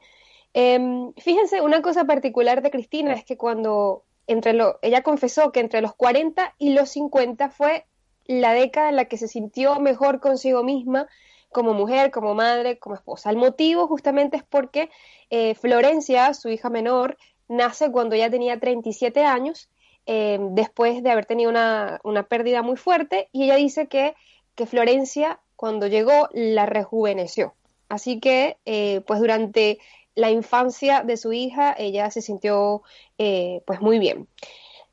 Em, 0.53 1.11
fíjense, 1.17 1.59
una 1.59 1.81
cosa 1.81 2.05
particular 2.05 2.61
de 2.61 2.71
Cristina 2.71 3.11
es 3.11 3.25
que 3.25 3.35
cuando 3.35 4.04
entre 4.27 4.57
ella 4.81 5.01
confesó 5.03 5.51
que 5.51 5.59
entre 5.59 5.81
los 5.81 5.93
40 5.95 6.55
y 6.57 6.73
los 6.73 6.89
50 6.89 7.49
fue 7.49 7.85
la 8.25 8.53
década 8.53 8.89
en 8.89 8.95
la 8.95 9.05
que 9.05 9.17
se 9.17 9.27
sintió 9.27 9.79
mejor 9.79 10.19
consigo 10.19 10.63
misma 10.63 11.07
como 11.51 11.73
mujer, 11.73 12.11
como 12.11 12.33
madre, 12.35 12.79
como 12.79 12.95
esposa. 12.95 13.29
El 13.29 13.37
motivo 13.37 13.87
justamente 13.87 14.35
es 14.35 14.43
porque 14.43 14.89
eh, 15.29 15.55
Florencia, 15.55 16.33
su 16.33 16.49
hija 16.49 16.69
menor, 16.69 17.17
nace 17.47 17.91
cuando 17.91 18.15
ella 18.15 18.29
tenía 18.29 18.59
37 18.59 19.23
años, 19.23 19.69
eh, 20.05 20.37
después 20.51 21.01
de 21.01 21.11
haber 21.11 21.25
tenido 21.25 21.49
una, 21.49 22.01
una 22.03 22.23
pérdida 22.23 22.61
muy 22.61 22.75
fuerte, 22.75 23.29
y 23.31 23.43
ella 23.45 23.55
dice 23.55 23.87
que, 23.87 24.15
que 24.55 24.65
Florencia, 24.65 25.39
cuando 25.55 25.87
llegó, 25.87 26.27
la 26.33 26.65
rejuveneció. 26.65 27.53
Así 27.87 28.19
que, 28.19 28.57
eh, 28.65 29.01
pues 29.07 29.19
durante 29.19 29.79
la 30.15 30.31
infancia 30.31 31.03
de 31.03 31.17
su 31.17 31.33
hija, 31.33 31.75
ella 31.77 32.09
se 32.09 32.21
sintió 32.21 32.81
eh, 33.17 33.61
pues 33.65 33.81
muy 33.81 33.99
bien. 33.99 34.27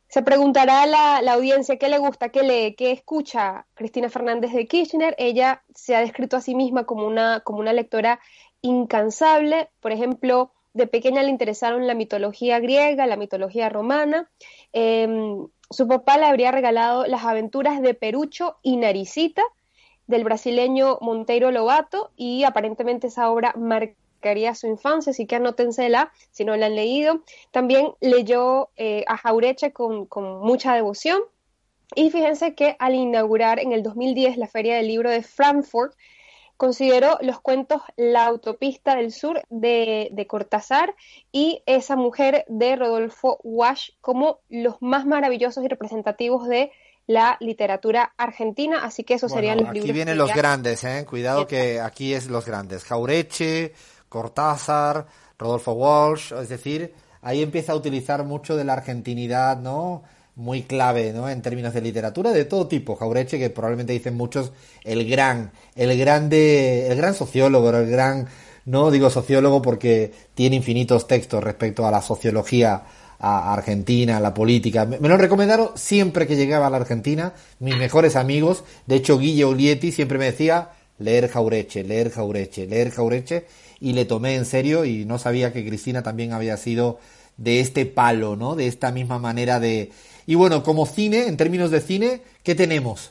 Se 0.08 0.22
preguntará 0.22 0.84
la, 0.86 1.22
la 1.22 1.32
audiencia 1.32 1.78
qué 1.78 1.88
le 1.88 1.98
gusta, 1.98 2.28
qué 2.28 2.42
lee, 2.42 2.74
qué 2.74 2.90
escucha 2.90 3.66
Cristina 3.74 4.10
Fernández 4.10 4.52
de 4.52 4.66
Kirchner. 4.66 5.14
Ella 5.16 5.62
se 5.74 5.96
ha 5.96 6.00
descrito 6.00 6.36
a 6.36 6.42
sí 6.42 6.54
misma 6.54 6.84
como 6.84 7.06
una, 7.06 7.40
como 7.40 7.60
una 7.60 7.72
lectora 7.72 8.20
incansable. 8.60 9.70
Por 9.80 9.92
ejemplo, 9.92 10.52
de 10.74 10.86
pequeña 10.86 11.22
le 11.22 11.30
interesaron 11.30 11.86
la 11.86 11.94
mitología 11.94 12.60
griega, 12.60 13.06
la 13.06 13.16
mitología 13.16 13.70
romana. 13.70 14.30
Eh, 14.74 15.08
su 15.70 15.88
papá 15.88 16.18
le 16.18 16.26
habría 16.26 16.50
regalado 16.50 17.06
las 17.06 17.24
aventuras 17.24 17.80
de 17.80 17.94
Perucho 17.94 18.58
y 18.62 18.76
Naricita 18.76 19.42
del 20.06 20.24
brasileño 20.24 20.98
Monteiro 21.00 21.50
Lobato 21.50 22.10
y 22.16 22.44
aparentemente 22.44 23.06
esa 23.06 23.30
obra 23.30 23.54
marcaría 24.22 24.54
su 24.54 24.68
infancia, 24.68 25.10
así 25.10 25.26
que 25.26 25.36
anótensela 25.36 26.12
si 26.30 26.44
no 26.44 26.56
la 26.56 26.66
han 26.66 26.76
leído. 26.76 27.22
También 27.50 27.92
leyó 28.00 28.70
eh, 28.76 29.04
a 29.08 29.16
Jaureche 29.16 29.72
con, 29.72 30.06
con 30.06 30.40
mucha 30.40 30.74
devoción 30.74 31.20
y 31.96 32.10
fíjense 32.10 32.54
que 32.54 32.76
al 32.78 32.94
inaugurar 32.94 33.58
en 33.58 33.72
el 33.72 33.82
2010 33.82 34.36
la 34.36 34.46
Feria 34.46 34.76
del 34.76 34.86
Libro 34.86 35.10
de 35.10 35.22
Frankfurt, 35.22 35.94
consideró 36.56 37.18
los 37.22 37.40
cuentos 37.40 37.82
La 37.96 38.26
autopista 38.26 38.94
del 38.94 39.10
sur 39.10 39.42
de, 39.50 40.08
de, 40.12 40.26
Cortázar 40.28 40.94
y 41.32 41.62
Esa 41.66 41.96
mujer 41.96 42.44
de 42.46 42.76
Rodolfo 42.76 43.40
Wash 43.42 43.90
como 44.00 44.38
los 44.48 44.76
más 44.80 45.04
maravillosos 45.04 45.64
y 45.64 45.68
representativos 45.68 46.46
de 46.46 46.70
la 47.06 47.36
literatura 47.40 48.14
argentina, 48.16 48.84
así 48.84 49.04
que 49.04 49.14
esos 49.14 49.32
Bueno, 49.32 49.40
serían 49.40 49.58
los 49.58 49.68
aquí 49.68 49.74
libros. 49.74 49.90
Aquí 49.90 49.92
vienen 49.92 50.18
los 50.18 50.28
ya... 50.28 50.36
grandes, 50.36 50.84
¿eh? 50.84 51.04
Cuidado 51.08 51.46
que 51.46 51.80
aquí 51.80 52.14
es 52.14 52.26
los 52.26 52.46
grandes. 52.46 52.84
Jaureche, 52.84 53.72
Cortázar, 54.12 55.06
Rodolfo 55.38 55.72
Walsh, 55.72 56.34
es 56.34 56.50
decir, 56.50 56.92
ahí 57.22 57.42
empieza 57.42 57.72
a 57.72 57.76
utilizar 57.76 58.24
mucho 58.24 58.56
de 58.56 58.64
la 58.64 58.74
argentinidad, 58.74 59.58
¿no? 59.58 60.02
Muy 60.36 60.64
clave, 60.64 61.12
¿no? 61.14 61.30
En 61.30 61.40
términos 61.40 61.72
de 61.72 61.80
literatura 61.80 62.30
de 62.30 62.44
todo 62.44 62.68
tipo. 62.68 62.94
Jaureche, 62.94 63.38
que 63.38 63.48
probablemente 63.48 63.94
dicen 63.94 64.14
muchos, 64.14 64.52
el 64.84 65.08
gran, 65.08 65.52
el 65.74 65.98
grande, 65.98 66.88
el 66.88 66.96
gran 66.96 67.14
sociólogo, 67.14 67.70
el 67.70 67.90
gran, 67.90 68.28
no 68.66 68.90
digo 68.90 69.08
sociólogo 69.08 69.62
porque 69.62 70.12
tiene 70.34 70.56
infinitos 70.56 71.06
textos 71.06 71.42
respecto 71.42 71.86
a 71.86 71.90
la 71.90 72.02
sociología 72.02 72.82
Argentina, 73.22 74.16
a 74.16 74.20
la 74.20 74.34
política. 74.34 74.84
Me, 74.84 75.08
lo 75.08 75.16
recomendaron 75.16 75.70
siempre 75.74 76.26
que 76.26 76.36
llegaba 76.36 76.66
a 76.66 76.70
la 76.70 76.78
Argentina, 76.78 77.32
mis 77.60 77.76
mejores 77.76 78.16
amigos. 78.16 78.64
De 78.86 78.96
hecho, 78.96 79.18
Guille 79.18 79.44
Ulietti 79.44 79.92
siempre 79.92 80.18
me 80.18 80.26
decía 80.26 80.70
leer 80.98 81.28
Jaureche, 81.28 81.84
leer 81.84 82.10
Jaureche, 82.10 82.66
leer 82.66 82.90
Jaureche. 82.90 83.46
Y 83.82 83.94
le 83.94 84.04
tomé 84.04 84.36
en 84.36 84.44
serio 84.44 84.84
y 84.84 85.04
no 85.04 85.18
sabía 85.18 85.52
que 85.52 85.66
Cristina 85.66 86.04
también 86.04 86.32
había 86.32 86.56
sido 86.56 87.00
de 87.36 87.58
este 87.58 87.84
palo, 87.84 88.36
¿no? 88.36 88.54
De 88.54 88.68
esta 88.68 88.92
misma 88.92 89.18
manera 89.18 89.58
de... 89.58 89.90
Y 90.24 90.36
bueno, 90.36 90.62
como 90.62 90.86
cine, 90.86 91.26
en 91.26 91.36
términos 91.36 91.72
de 91.72 91.80
cine, 91.80 92.22
¿qué 92.44 92.54
tenemos? 92.54 93.10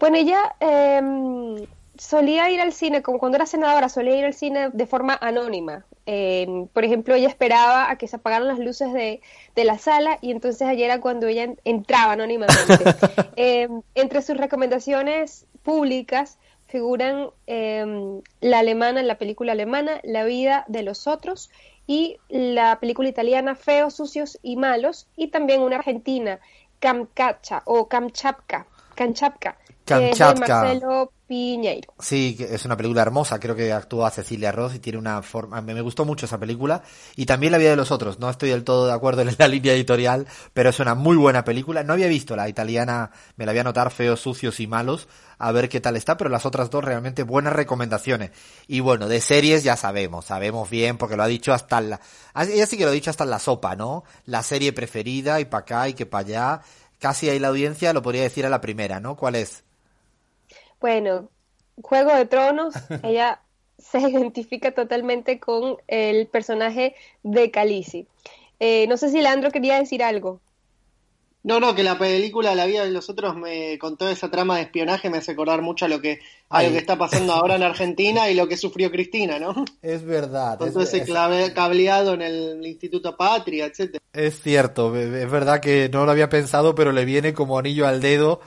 Bueno, 0.00 0.16
ella 0.16 0.56
eh, 0.60 1.66
solía 1.98 2.48
ir 2.48 2.62
al 2.62 2.72
cine, 2.72 3.02
como 3.02 3.18
cuando 3.18 3.36
era 3.36 3.44
senadora, 3.44 3.90
solía 3.90 4.16
ir 4.16 4.24
al 4.24 4.34
cine 4.34 4.70
de 4.72 4.86
forma 4.86 5.18
anónima. 5.20 5.84
Eh, 6.06 6.66
por 6.72 6.84
ejemplo, 6.84 7.14
ella 7.14 7.28
esperaba 7.28 7.90
a 7.90 7.96
que 7.96 8.08
se 8.08 8.16
apagaran 8.16 8.48
las 8.48 8.58
luces 8.58 8.94
de, 8.94 9.20
de 9.54 9.64
la 9.64 9.78
sala 9.78 10.18
y 10.20 10.30
entonces 10.30 10.66
ayer 10.66 10.86
era 10.86 11.00
cuando 11.00 11.26
ella 11.26 11.54
entraba 11.64 12.12
anónimamente. 12.12 12.84
eh, 13.36 13.68
entre 13.94 14.22
sus 14.22 14.36
recomendaciones 14.36 15.46
públicas 15.62 16.38
figuran 16.74 17.30
eh, 17.46 18.20
la 18.40 18.58
alemana, 18.58 19.00
la 19.04 19.16
película 19.16 19.52
alemana, 19.52 20.00
La 20.02 20.24
vida 20.24 20.64
de 20.66 20.82
los 20.82 21.06
otros 21.06 21.48
y 21.86 22.16
la 22.28 22.80
película 22.80 23.08
italiana 23.08 23.54
Feos, 23.54 23.94
sucios 23.94 24.40
y 24.42 24.56
malos 24.56 25.06
y 25.14 25.28
también 25.28 25.62
una 25.62 25.76
argentina, 25.76 26.40
Kamchatka 26.80 27.62
o 27.64 27.86
Kamchatka, 27.86 28.66
que 28.96 30.10
es 30.10 30.18
de. 30.18 30.40
Marcelo 30.40 31.12
Piñeiro. 31.26 31.94
Sí, 31.98 32.36
es 32.38 32.66
una 32.66 32.76
película 32.76 33.00
hermosa, 33.00 33.40
creo 33.40 33.56
que 33.56 33.72
actúa 33.72 34.10
Cecilia 34.10 34.52
Ross 34.52 34.74
y 34.74 34.78
tiene 34.78 34.98
una 34.98 35.22
forma, 35.22 35.62
me 35.62 35.80
gustó 35.80 36.04
mucho 36.04 36.26
esa 36.26 36.38
película 36.38 36.82
y 37.16 37.24
también 37.24 37.50
La 37.52 37.58
vida 37.58 37.70
de 37.70 37.76
los 37.76 37.90
otros, 37.90 38.18
no 38.18 38.28
estoy 38.28 38.50
del 38.50 38.62
todo 38.62 38.86
de 38.86 38.92
acuerdo 38.92 39.22
en 39.22 39.34
la 39.38 39.48
línea 39.48 39.72
editorial, 39.72 40.26
pero 40.52 40.68
es 40.68 40.80
una 40.80 40.94
muy 40.94 41.16
buena 41.16 41.42
película, 41.42 41.82
no 41.82 41.94
había 41.94 42.08
visto 42.08 42.36
la 42.36 42.48
italiana, 42.48 43.10
me 43.36 43.46
la 43.46 43.52
voy 43.52 43.58
a 43.58 43.60
anotar 43.62 43.90
feos, 43.90 44.20
sucios 44.20 44.60
y 44.60 44.66
malos, 44.66 45.08
a 45.38 45.50
ver 45.50 45.70
qué 45.70 45.80
tal 45.80 45.96
está, 45.96 46.18
pero 46.18 46.28
las 46.28 46.44
otras 46.44 46.68
dos 46.68 46.84
realmente 46.84 47.22
buenas 47.22 47.54
recomendaciones. 47.54 48.30
Y 48.66 48.80
bueno, 48.80 49.08
de 49.08 49.22
series 49.22 49.64
ya 49.64 49.76
sabemos, 49.76 50.26
sabemos 50.26 50.68
bien 50.68 50.98
porque 50.98 51.16
lo 51.16 51.22
ha 51.22 51.26
dicho 51.26 51.54
hasta 51.54 51.80
la, 51.80 52.00
ah, 52.34 52.44
ella 52.44 52.66
sí 52.66 52.76
que 52.76 52.84
lo 52.84 52.90
ha 52.90 52.94
dicho 52.94 53.10
hasta 53.10 53.24
la 53.24 53.38
sopa, 53.38 53.76
¿no? 53.76 54.04
La 54.26 54.42
serie 54.42 54.74
preferida 54.74 55.40
y 55.40 55.46
para 55.46 55.62
acá 55.62 55.88
y 55.88 55.94
que 55.94 56.04
para 56.04 56.26
allá, 56.26 56.60
casi 56.98 57.30
ahí 57.30 57.38
la 57.38 57.48
audiencia 57.48 57.94
lo 57.94 58.02
podría 58.02 58.22
decir 58.22 58.44
a 58.44 58.50
la 58.50 58.60
primera, 58.60 59.00
¿no? 59.00 59.16
¿Cuál 59.16 59.36
es? 59.36 59.64
Bueno, 60.88 61.30
Juego 61.80 62.14
de 62.14 62.26
Tronos, 62.26 62.74
ella 63.02 63.40
se 63.78 64.00
identifica 64.00 64.72
totalmente 64.72 65.40
con 65.40 65.78
el 65.88 66.26
personaje 66.26 66.94
de 67.22 67.50
Khaleesi. 67.50 68.06
Eh, 68.60 68.84
no 68.86 68.98
sé 68.98 69.08
si 69.08 69.22
Leandro 69.22 69.50
quería 69.50 69.78
decir 69.78 70.02
algo. 70.02 70.42
No, 71.42 71.58
no, 71.58 71.74
que 71.74 71.84
la 71.84 71.96
película 71.96 72.54
La 72.54 72.66
vida 72.66 72.84
de 72.84 72.90
los 72.90 73.08
otros 73.08 73.34
me 73.34 73.78
con 73.78 73.96
toda 73.96 74.12
esa 74.12 74.30
trama 74.30 74.56
de 74.56 74.62
espionaje 74.64 75.08
me 75.08 75.16
hace 75.18 75.32
acordar 75.32 75.62
mucho 75.62 75.86
a 75.86 75.88
lo 75.88 76.02
que 76.02 76.18
a 76.50 76.58
Ay. 76.58 76.66
lo 76.66 76.72
que 76.72 76.78
está 76.80 76.98
pasando 76.98 77.32
ahora 77.34 77.56
en 77.56 77.62
Argentina 77.62 78.28
y 78.28 78.34
lo 78.34 78.46
que 78.46 78.58
sufrió 78.58 78.90
Cristina, 78.90 79.38
¿no? 79.38 79.64
Es 79.80 80.04
verdad. 80.04 80.58
Con 80.58 80.68
es- 80.68 80.74
todo 80.74 80.82
ese 80.82 80.98
es- 80.98 81.50
cableado 81.54 82.12
en 82.12 82.20
el 82.20 82.66
Instituto 82.66 83.16
Patria, 83.16 83.64
etcétera. 83.64 84.02
Es 84.12 84.38
cierto, 84.42 84.94
es 84.94 85.30
verdad 85.30 85.60
que 85.60 85.88
no 85.90 86.04
lo 86.04 86.10
había 86.10 86.28
pensado, 86.28 86.74
pero 86.74 86.92
le 86.92 87.06
viene 87.06 87.32
como 87.32 87.58
anillo 87.58 87.86
al 87.86 88.02
dedo 88.02 88.42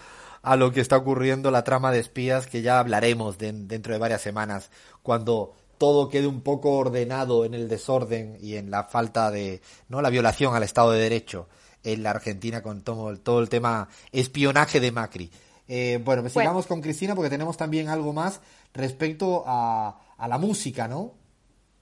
a 0.52 0.56
lo 0.56 0.72
que 0.72 0.82
está 0.82 0.98
ocurriendo 0.98 1.52
la 1.52 1.64
trama 1.64 1.92
de 1.92 2.00
espías, 2.00 2.48
que 2.48 2.62
ya 2.62 2.80
hablaremos 2.80 3.38
de- 3.38 3.52
dentro 3.54 3.94
de 3.94 4.00
varias 4.00 4.22
semanas, 4.22 4.70
cuando 5.04 5.54
todo 5.78 6.10
quede 6.10 6.28
un 6.28 6.42
poco 6.42 6.72
ordenado 6.78 7.46
en 7.46 7.54
el 7.54 7.68
desorden 7.70 8.38
y 8.42 8.56
en 8.56 8.72
la 8.72 8.84
falta 8.86 9.30
de, 9.30 9.62
no, 9.90 10.02
la 10.02 10.10
violación 10.10 10.56
al 10.56 10.64
Estado 10.64 10.92
de 10.92 11.00
Derecho 11.02 11.48
en 11.84 12.02
la 12.04 12.12
Argentina 12.12 12.62
con 12.64 12.82
todo, 12.82 13.10
el- 13.12 13.20
todo 13.20 13.40
el 13.40 13.50
tema 13.50 13.88
espionaje 14.12 14.80
de 14.80 14.92
Macri. 14.92 15.32
Eh, 15.68 16.00
bueno, 16.04 16.22
pues 16.22 16.34
Bueno. 16.34 16.50
sigamos 16.50 16.66
con 16.66 16.82
Cristina 16.82 17.14
porque 17.14 17.30
tenemos 17.30 17.58
también 17.58 17.90
algo 17.90 18.14
más 18.14 18.40
respecto 18.74 19.44
a, 19.46 20.00
a 20.18 20.28
la 20.28 20.38
música, 20.38 20.88
¿no? 20.88 21.14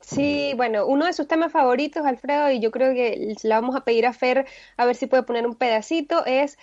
Sí, 0.02 0.54
bueno, 0.56 0.86
uno 0.86 1.06
de 1.06 1.14
sus 1.14 1.28
temas 1.28 1.52
favoritos, 1.52 2.06
Alfredo, 2.06 2.52
y 2.52 2.60
yo 2.60 2.70
creo 2.70 2.94
que 2.94 3.36
le 3.42 3.50
vamos 3.50 3.76
a 3.76 3.84
pedir 3.84 4.06
a 4.06 4.14
Fer 4.14 4.46
a 4.78 4.86
ver 4.86 4.96
si 4.96 5.08
puede 5.08 5.24
poner 5.24 5.48
un 5.48 5.56
pedacito, 5.56 6.24
es 6.26 6.58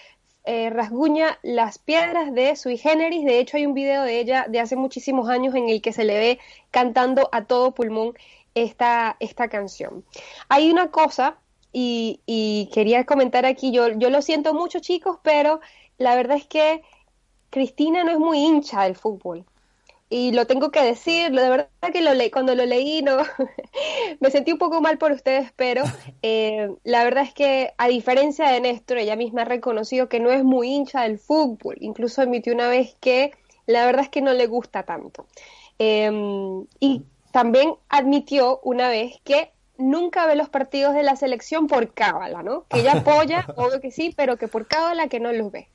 eh, 0.45 0.71
Rasguña 0.71 1.39
las 1.43 1.79
piedras 1.79 2.33
de 2.35 2.57
Sui 2.57 2.77
Generis. 2.77 3.25
De 3.25 3.39
hecho, 3.39 3.57
hay 3.57 3.67
un 3.67 3.75
video 3.75 4.03
de 4.03 4.21
ella 4.21 4.47
de 4.49 4.61
hace 4.61 4.77
muchísimos 4.77 5.29
años 5.29 5.55
en 5.55 5.69
el 5.69 5.81
que 5.81 5.93
se 5.93 6.05
le 6.05 6.19
ve 6.19 6.39
cantando 6.71 7.29
a 7.33 7.45
todo 7.45 7.73
pulmón 7.73 8.15
esta, 8.55 9.17
esta 9.21 9.49
canción. 9.49 10.05
Hay 10.49 10.71
una 10.71 10.91
cosa, 10.91 11.37
y, 11.73 12.21
y 12.27 12.71
quería 12.73 13.05
comentar 13.05 13.47
aquí, 13.47 13.73
yo, 13.73 13.89
yo 13.89 14.11
lo 14.11 14.23
siento 14.23 14.55
mucho, 14.55 14.81
chicos, 14.81 15.19
pero 15.23 15.61
la 15.99 16.15
verdad 16.15 16.37
es 16.37 16.47
que 16.47 16.83
Cristina 17.51 18.05
no 18.05 18.11
es 18.11 18.19
muy 18.19 18.39
hincha 18.39 18.83
del 18.83 18.97
fútbol 18.97 19.45
y 20.13 20.31
lo 20.33 20.47
tengo 20.47 20.71
que 20.71 20.83
decir, 20.83 21.31
de 21.31 21.49
verdad 21.49 21.69
que 21.91 22.03
lo 22.03 22.13
leí, 22.13 22.31
cuando 22.31 22.55
lo 22.55 22.67
leí 22.67 23.01
no 23.01 23.17
me 24.21 24.31
sentí 24.31 24.53
un 24.53 24.59
poco 24.59 24.83
mal 24.83 24.99
por 24.99 25.11
ustedes, 25.11 25.51
pero 25.57 25.85
eh, 26.23 26.71
la 26.85 27.03
verdad 27.03 27.25
es 27.25 27.33
que 27.33 27.73
a 27.79 27.89
diferencia 27.89 28.51
de 28.51 28.61
Néstor, 28.61 28.99
ella 28.99 29.17
misma 29.17 29.43
ha 29.43 29.47
reconocido 29.47 30.11
que 30.11 30.21
no 30.21 30.31
es 30.31 30.45
muy 30.45 30.69
hincha 30.69 31.05
del 31.05 31.19
fútbol, 31.19 31.77
incluso 31.81 32.21
admitió 32.21 32.53
una 32.53 32.69
vez 32.69 32.95
que 33.01 33.33
la 33.67 33.87
verdad 33.87 34.03
es 34.03 34.11
que 34.11 34.21
no 34.21 34.35
le 34.35 34.47
gusta 34.47 34.83
tanto. 34.83 35.27
Eh, 35.79 36.11
y 36.79 37.03
también 37.31 37.75
admitió 37.89 38.61
una 38.65 38.91
vez 38.91 39.19
que 39.25 39.51
nunca 39.79 40.27
ve 40.27 40.37
los 40.37 40.51
partidos 40.51 40.95
de 40.95 41.05
la 41.05 41.17
selección 41.17 41.69
por 41.69 41.95
cábala, 41.95 42.43
¿no? 42.43 42.67
Que 42.69 42.81
ella 42.81 42.99
apoya, 42.99 43.47
obvio 43.57 43.81
que 43.81 43.91
sí, 43.91 44.13
pero 44.15 44.37
que 44.37 44.47
por 44.47 44.67
cábala 44.67 45.09
que 45.09 45.21
no 45.21 45.33
los 45.33 45.51
ve. 45.51 45.69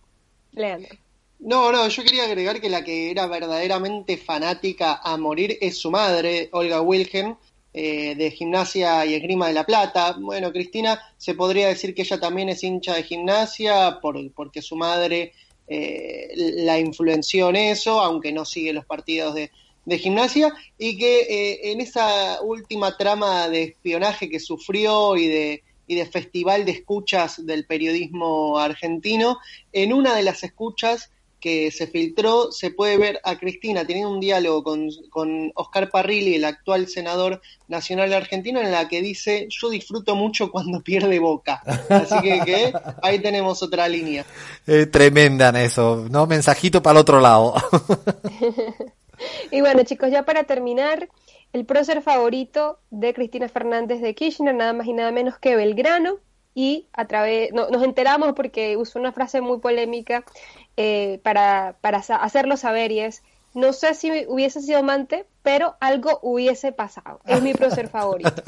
Leandro. 0.52 0.96
No, 1.40 1.72
no, 1.72 1.88
yo 1.88 2.04
quería 2.04 2.24
agregar 2.24 2.60
que 2.60 2.70
la 2.70 2.84
que 2.84 3.12
era 3.12 3.28
verdaderamente 3.28 4.18
fanática 4.18 5.00
a 5.04 5.18
morir 5.18 5.58
es 5.62 5.78
su 5.78 5.92
madre, 5.92 6.50
Olga 6.52 6.82
Wilhelm, 6.82 7.38
eh, 7.74 8.16
de 8.16 8.32
Gimnasia 8.32 9.06
y 9.06 9.14
Esgrima 9.14 9.48
de 9.48 9.54
la 9.54 9.66
Plata. 9.66 10.16
Bueno, 10.20 10.52
Cristina 10.52 11.00
se 11.18 11.36
podría 11.36 11.68
decir 11.68 11.94
que 11.94 12.02
ella 12.02 12.20
también 12.20 12.50
es 12.50 12.64
hincha 12.64 12.96
de 12.96 13.04
gimnasia 13.04 14.00
por, 14.02 14.32
porque 14.32 14.64
su 14.64 14.76
madre 14.76 15.34
eh, 15.68 16.32
la 16.36 16.80
influenció 16.80 17.50
en 17.50 17.58
eso, 17.58 18.02
aunque 18.02 18.32
no 18.32 18.44
sigue 18.44 18.74
los 18.74 18.86
partidos 18.86 19.36
de, 19.36 19.52
gimnasia, 20.00 20.54
y 20.78 20.98
que 20.98 21.20
eh, 21.20 21.72
en 21.72 21.82
esa 21.82 22.42
última 22.42 22.98
trama 22.98 23.48
de 23.48 23.64
espionaje 23.64 24.28
que 24.30 24.40
sufrió 24.40 25.16
y 25.16 25.28
de, 25.28 25.64
y 25.86 25.96
de 25.96 26.06
festival 26.06 26.66
de 26.66 26.72
escuchas 26.72 27.46
del 27.46 27.66
periodismo 27.66 28.58
argentino, 28.58 29.38
en 29.72 29.94
una 29.94 30.16
de 30.16 30.24
las 30.24 30.44
escuchas 30.44 31.12
que 31.40 31.72
se 31.72 31.88
filtró, 31.88 32.52
se 32.52 32.72
puede 32.72 32.98
ver 32.98 33.20
a 33.24 33.38
Cristina 33.38 33.86
teniendo 33.86 34.12
un 34.12 34.20
diálogo 34.20 34.64
con, 34.64 34.90
con 35.10 35.52
Oscar 35.56 35.90
Parrilli, 35.90 36.36
el 36.36 36.46
actual 36.46 36.88
senador 36.88 37.42
nacional 37.68 38.14
argentino, 38.14 38.60
en 38.60 38.72
la 38.72 38.88
que 38.88 39.02
dice, 39.02 39.48
yo 39.50 39.70
disfruto 39.70 40.16
mucho 40.16 40.52
cuando 40.52 40.82
pierde 40.84 41.20
boca. 41.20 41.62
Así 41.90 42.20
que, 42.22 42.42
que 42.46 42.74
ahí 43.02 43.20
tenemos 43.20 43.62
otra 43.62 43.88
línea. 43.88 44.26
Eh, 44.66 44.88
tremenda 44.88 45.50
en 45.50 45.58
eso, 45.58 46.06
¿no? 46.10 46.26
Mensajito 46.28 46.82
para 46.82 47.00
el 47.00 47.02
otro 47.02 47.20
lado. 47.20 47.54
Y 49.52 49.62
bueno, 49.62 49.84
chicos, 49.84 50.12
ya 50.12 50.24
para 50.24 50.44
terminar, 50.44 51.10
el 51.54 51.66
prócer 51.66 52.02
favorito 52.02 52.80
de 52.90 53.14
Cristina 53.14 53.50
Fernández 53.50 54.02
de 54.02 54.14
Kirchner, 54.14 54.54
nada 54.54 54.74
más 54.74 54.88
y 54.88 54.94
nada 54.94 55.12
menos 55.12 55.38
que 55.40 55.56
Belgrano, 55.56 56.20
y 56.58 56.88
a 56.92 57.06
través, 57.06 57.54
no, 57.54 57.70
nos 57.70 57.84
enteramos 57.84 58.34
porque 58.34 58.78
usó 58.78 58.98
una 58.98 59.12
frase 59.12 59.42
muy 59.42 59.60
polémica 59.60 60.26
eh, 60.76 61.20
para, 61.22 61.78
para 61.82 62.00
hacerlo 62.00 62.58
saber 62.58 62.92
y 62.92 63.02
es, 63.02 63.22
no 63.58 63.74
sé 63.74 63.96
si 63.96 64.12
hubiese 64.28 64.62
sido 64.62 64.78
amante, 64.78 65.26
pero 65.42 65.78
algo 65.80 66.20
hubiese 66.22 66.72
pasado. 66.72 67.22
Es 67.26 67.42
mi 67.42 67.56
prócer 67.56 67.90
favorito. 67.92 68.44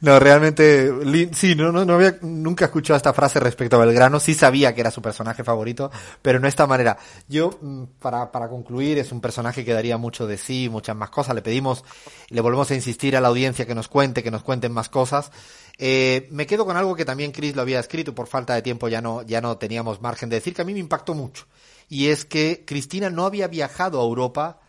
No, 0.00 0.18
realmente, 0.18 0.90
sí, 1.32 1.54
no, 1.54 1.70
no, 1.70 1.84
no 1.84 1.94
había 1.96 2.16
nunca 2.22 2.64
escuchado 2.64 2.96
esta 2.96 3.12
frase 3.12 3.40
respecto 3.40 3.76
a 3.76 3.84
Belgrano, 3.84 4.18
sí 4.18 4.32
sabía 4.32 4.74
que 4.74 4.80
era 4.80 4.90
su 4.90 5.02
personaje 5.02 5.44
favorito, 5.44 5.90
pero 6.22 6.38
no 6.38 6.44
de 6.44 6.48
esta 6.48 6.66
manera. 6.66 6.96
Yo, 7.28 7.58
mm, 7.60 7.84
para, 7.98 8.32
para 8.32 8.48
concluir, 8.48 8.96
es 8.96 9.12
un 9.12 9.20
personaje 9.20 9.66
que 9.66 9.74
daría 9.74 9.98
mucho 9.98 10.26
de 10.26 10.38
sí, 10.38 10.70
muchas 10.70 10.96
más 10.96 11.10
cosas, 11.10 11.34
le 11.34 11.42
pedimos, 11.42 11.84
le 12.30 12.40
volvemos 12.40 12.70
a 12.70 12.74
insistir 12.74 13.18
a 13.18 13.20
la 13.20 13.28
audiencia 13.28 13.66
que 13.66 13.74
nos 13.74 13.88
cuente, 13.88 14.22
que 14.22 14.30
nos 14.30 14.42
cuenten 14.42 14.72
más 14.72 14.88
cosas. 14.88 15.30
Eh, 15.76 16.26
me 16.30 16.46
quedo 16.46 16.64
con 16.64 16.78
algo 16.78 16.96
que 16.96 17.04
también 17.04 17.32
Chris 17.32 17.54
lo 17.54 17.60
había 17.60 17.80
escrito, 17.80 18.14
por 18.14 18.28
falta 18.28 18.54
de 18.54 18.62
tiempo 18.62 18.88
ya 18.88 19.02
no, 19.02 19.20
ya 19.22 19.42
no 19.42 19.58
teníamos 19.58 20.00
margen 20.00 20.30
de 20.30 20.36
decir, 20.36 20.54
que 20.54 20.62
a 20.62 20.64
mí 20.64 20.72
me 20.72 20.80
impactó 20.80 21.14
mucho, 21.14 21.44
y 21.88 22.08
es 22.08 22.24
que 22.24 22.64
Cristina 22.66 23.10
no 23.10 23.24
había 23.24 23.48
viajado 23.48 24.00
a 24.00 24.04
Europa 24.04 24.60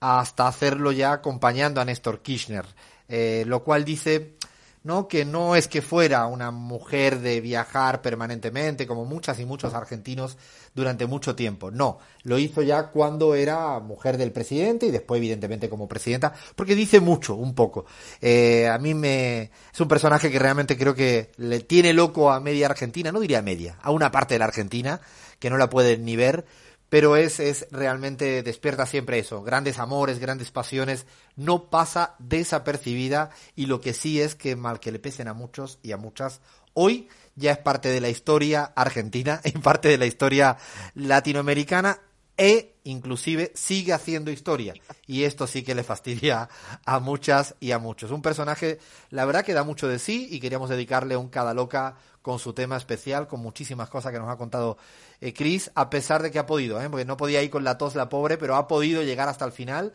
hasta 0.00 0.48
hacerlo 0.48 0.92
ya 0.92 1.12
acompañando 1.12 1.80
a 1.80 1.84
Néstor 1.84 2.22
Kirchner, 2.22 2.64
eh, 3.08 3.44
lo 3.46 3.62
cual 3.62 3.84
dice 3.84 4.36
no 4.84 5.08
que 5.08 5.24
no 5.24 5.56
es 5.56 5.68
que 5.68 5.82
fuera 5.82 6.26
una 6.26 6.50
mujer 6.50 7.20
de 7.20 7.40
viajar 7.40 8.02
permanentemente 8.02 8.86
como 8.86 9.04
muchas 9.04 9.38
y 9.40 9.44
muchos 9.44 9.74
argentinos 9.74 10.36
durante 10.74 11.06
mucho 11.06 11.34
tiempo, 11.36 11.70
no, 11.70 11.98
lo 12.22 12.38
hizo 12.38 12.62
ya 12.62 12.88
cuando 12.88 13.34
era 13.34 13.78
mujer 13.80 14.16
del 14.16 14.32
presidente 14.32 14.86
y 14.86 14.90
después 14.90 15.18
evidentemente 15.18 15.68
como 15.68 15.88
presidenta, 15.88 16.32
porque 16.56 16.74
dice 16.74 17.00
mucho, 17.00 17.34
un 17.34 17.54
poco. 17.54 17.84
Eh, 18.20 18.68
a 18.68 18.78
mí 18.78 18.94
me 18.94 19.50
es 19.72 19.80
un 19.80 19.88
personaje 19.88 20.30
que 20.30 20.38
realmente 20.38 20.78
creo 20.78 20.94
que 20.94 21.30
le 21.36 21.60
tiene 21.60 21.92
loco 21.92 22.30
a 22.30 22.40
media 22.40 22.66
Argentina, 22.66 23.12
no 23.12 23.20
diría 23.20 23.42
media, 23.42 23.76
a 23.82 23.90
una 23.90 24.10
parte 24.10 24.34
de 24.34 24.38
la 24.38 24.46
Argentina 24.46 25.00
que 25.38 25.50
no 25.50 25.58
la 25.58 25.68
puede 25.68 25.98
ni 25.98 26.16
ver, 26.16 26.44
pero 26.92 27.16
es, 27.16 27.40
es 27.40 27.66
realmente 27.70 28.42
despierta 28.42 28.84
siempre 28.84 29.18
eso, 29.18 29.42
grandes 29.42 29.78
amores, 29.78 30.18
grandes 30.18 30.50
pasiones, 30.50 31.06
no 31.36 31.70
pasa 31.70 32.16
desapercibida 32.18 33.30
y 33.56 33.64
lo 33.64 33.80
que 33.80 33.94
sí 33.94 34.20
es 34.20 34.34
que 34.34 34.56
mal 34.56 34.78
que 34.78 34.92
le 34.92 34.98
pesen 34.98 35.26
a 35.26 35.32
muchos 35.32 35.78
y 35.82 35.92
a 35.92 35.96
muchas, 35.96 36.42
hoy 36.74 37.08
ya 37.34 37.52
es 37.52 37.56
parte 37.56 37.88
de 37.88 38.02
la 38.02 38.10
historia 38.10 38.74
argentina, 38.76 39.40
en 39.44 39.62
parte 39.62 39.88
de 39.88 39.96
la 39.96 40.04
historia 40.04 40.58
latinoamericana 40.94 41.98
e 42.36 42.74
inclusive 42.84 43.52
sigue 43.54 43.92
haciendo 43.92 44.30
historia. 44.30 44.74
Y 45.06 45.24
esto 45.24 45.46
sí 45.46 45.62
que 45.62 45.74
le 45.74 45.84
fastidia 45.84 46.48
a 46.84 46.98
muchas 46.98 47.54
y 47.60 47.72
a 47.72 47.78
muchos. 47.78 48.10
Un 48.10 48.22
personaje, 48.22 48.78
la 49.10 49.24
verdad 49.24 49.44
que 49.44 49.54
da 49.54 49.64
mucho 49.64 49.88
de 49.88 49.98
sí 49.98 50.28
y 50.30 50.40
queríamos 50.40 50.70
dedicarle 50.70 51.16
un 51.16 51.28
cada 51.28 51.54
loca 51.54 51.96
con 52.22 52.38
su 52.38 52.52
tema 52.52 52.76
especial, 52.76 53.26
con 53.26 53.40
muchísimas 53.40 53.88
cosas 53.88 54.12
que 54.12 54.18
nos 54.18 54.28
ha 54.28 54.36
contado 54.36 54.78
eh, 55.20 55.32
Chris, 55.32 55.70
a 55.74 55.90
pesar 55.90 56.22
de 56.22 56.30
que 56.30 56.38
ha 56.38 56.46
podido, 56.46 56.80
¿eh? 56.80 56.88
porque 56.88 57.04
no 57.04 57.16
podía 57.16 57.42
ir 57.42 57.50
con 57.50 57.64
la 57.64 57.78
tos 57.78 57.96
la 57.96 58.08
pobre, 58.08 58.38
pero 58.38 58.56
ha 58.56 58.68
podido 58.68 59.02
llegar 59.02 59.28
hasta 59.28 59.44
el 59.44 59.52
final. 59.52 59.92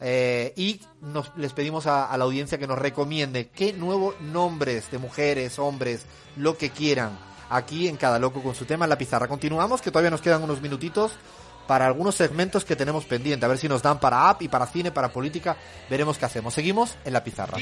Eh, 0.00 0.52
y 0.56 0.80
nos, 1.00 1.32
les 1.36 1.52
pedimos 1.52 1.88
a, 1.88 2.04
a 2.04 2.16
la 2.16 2.24
audiencia 2.24 2.58
que 2.58 2.68
nos 2.68 2.78
recomiende 2.78 3.48
qué 3.48 3.72
nuevos 3.72 4.20
nombres 4.20 4.90
de 4.92 4.98
mujeres, 4.98 5.58
hombres, 5.58 6.04
lo 6.36 6.56
que 6.56 6.70
quieran, 6.70 7.18
aquí 7.50 7.88
en 7.88 7.96
Cada 7.96 8.18
Loco 8.18 8.42
con 8.42 8.54
su 8.54 8.64
tema 8.64 8.84
en 8.84 8.90
la 8.90 8.98
pizarra. 8.98 9.28
Continuamos, 9.28 9.82
que 9.82 9.90
todavía 9.90 10.10
nos 10.10 10.20
quedan 10.20 10.42
unos 10.42 10.60
minutitos 10.60 11.12
para 11.68 11.86
algunos 11.86 12.16
segmentos 12.16 12.64
que 12.64 12.74
tenemos 12.74 13.04
pendiente. 13.04 13.44
A 13.44 13.48
ver 13.48 13.58
si 13.58 13.68
nos 13.68 13.82
dan 13.82 14.00
para 14.00 14.30
app 14.30 14.42
y 14.42 14.48
para 14.48 14.66
cine, 14.66 14.90
para 14.90 15.12
política. 15.12 15.56
Veremos 15.88 16.18
qué 16.18 16.24
hacemos. 16.24 16.54
Seguimos 16.54 16.96
en 17.04 17.12
la 17.12 17.22
pizarra. 17.22 17.58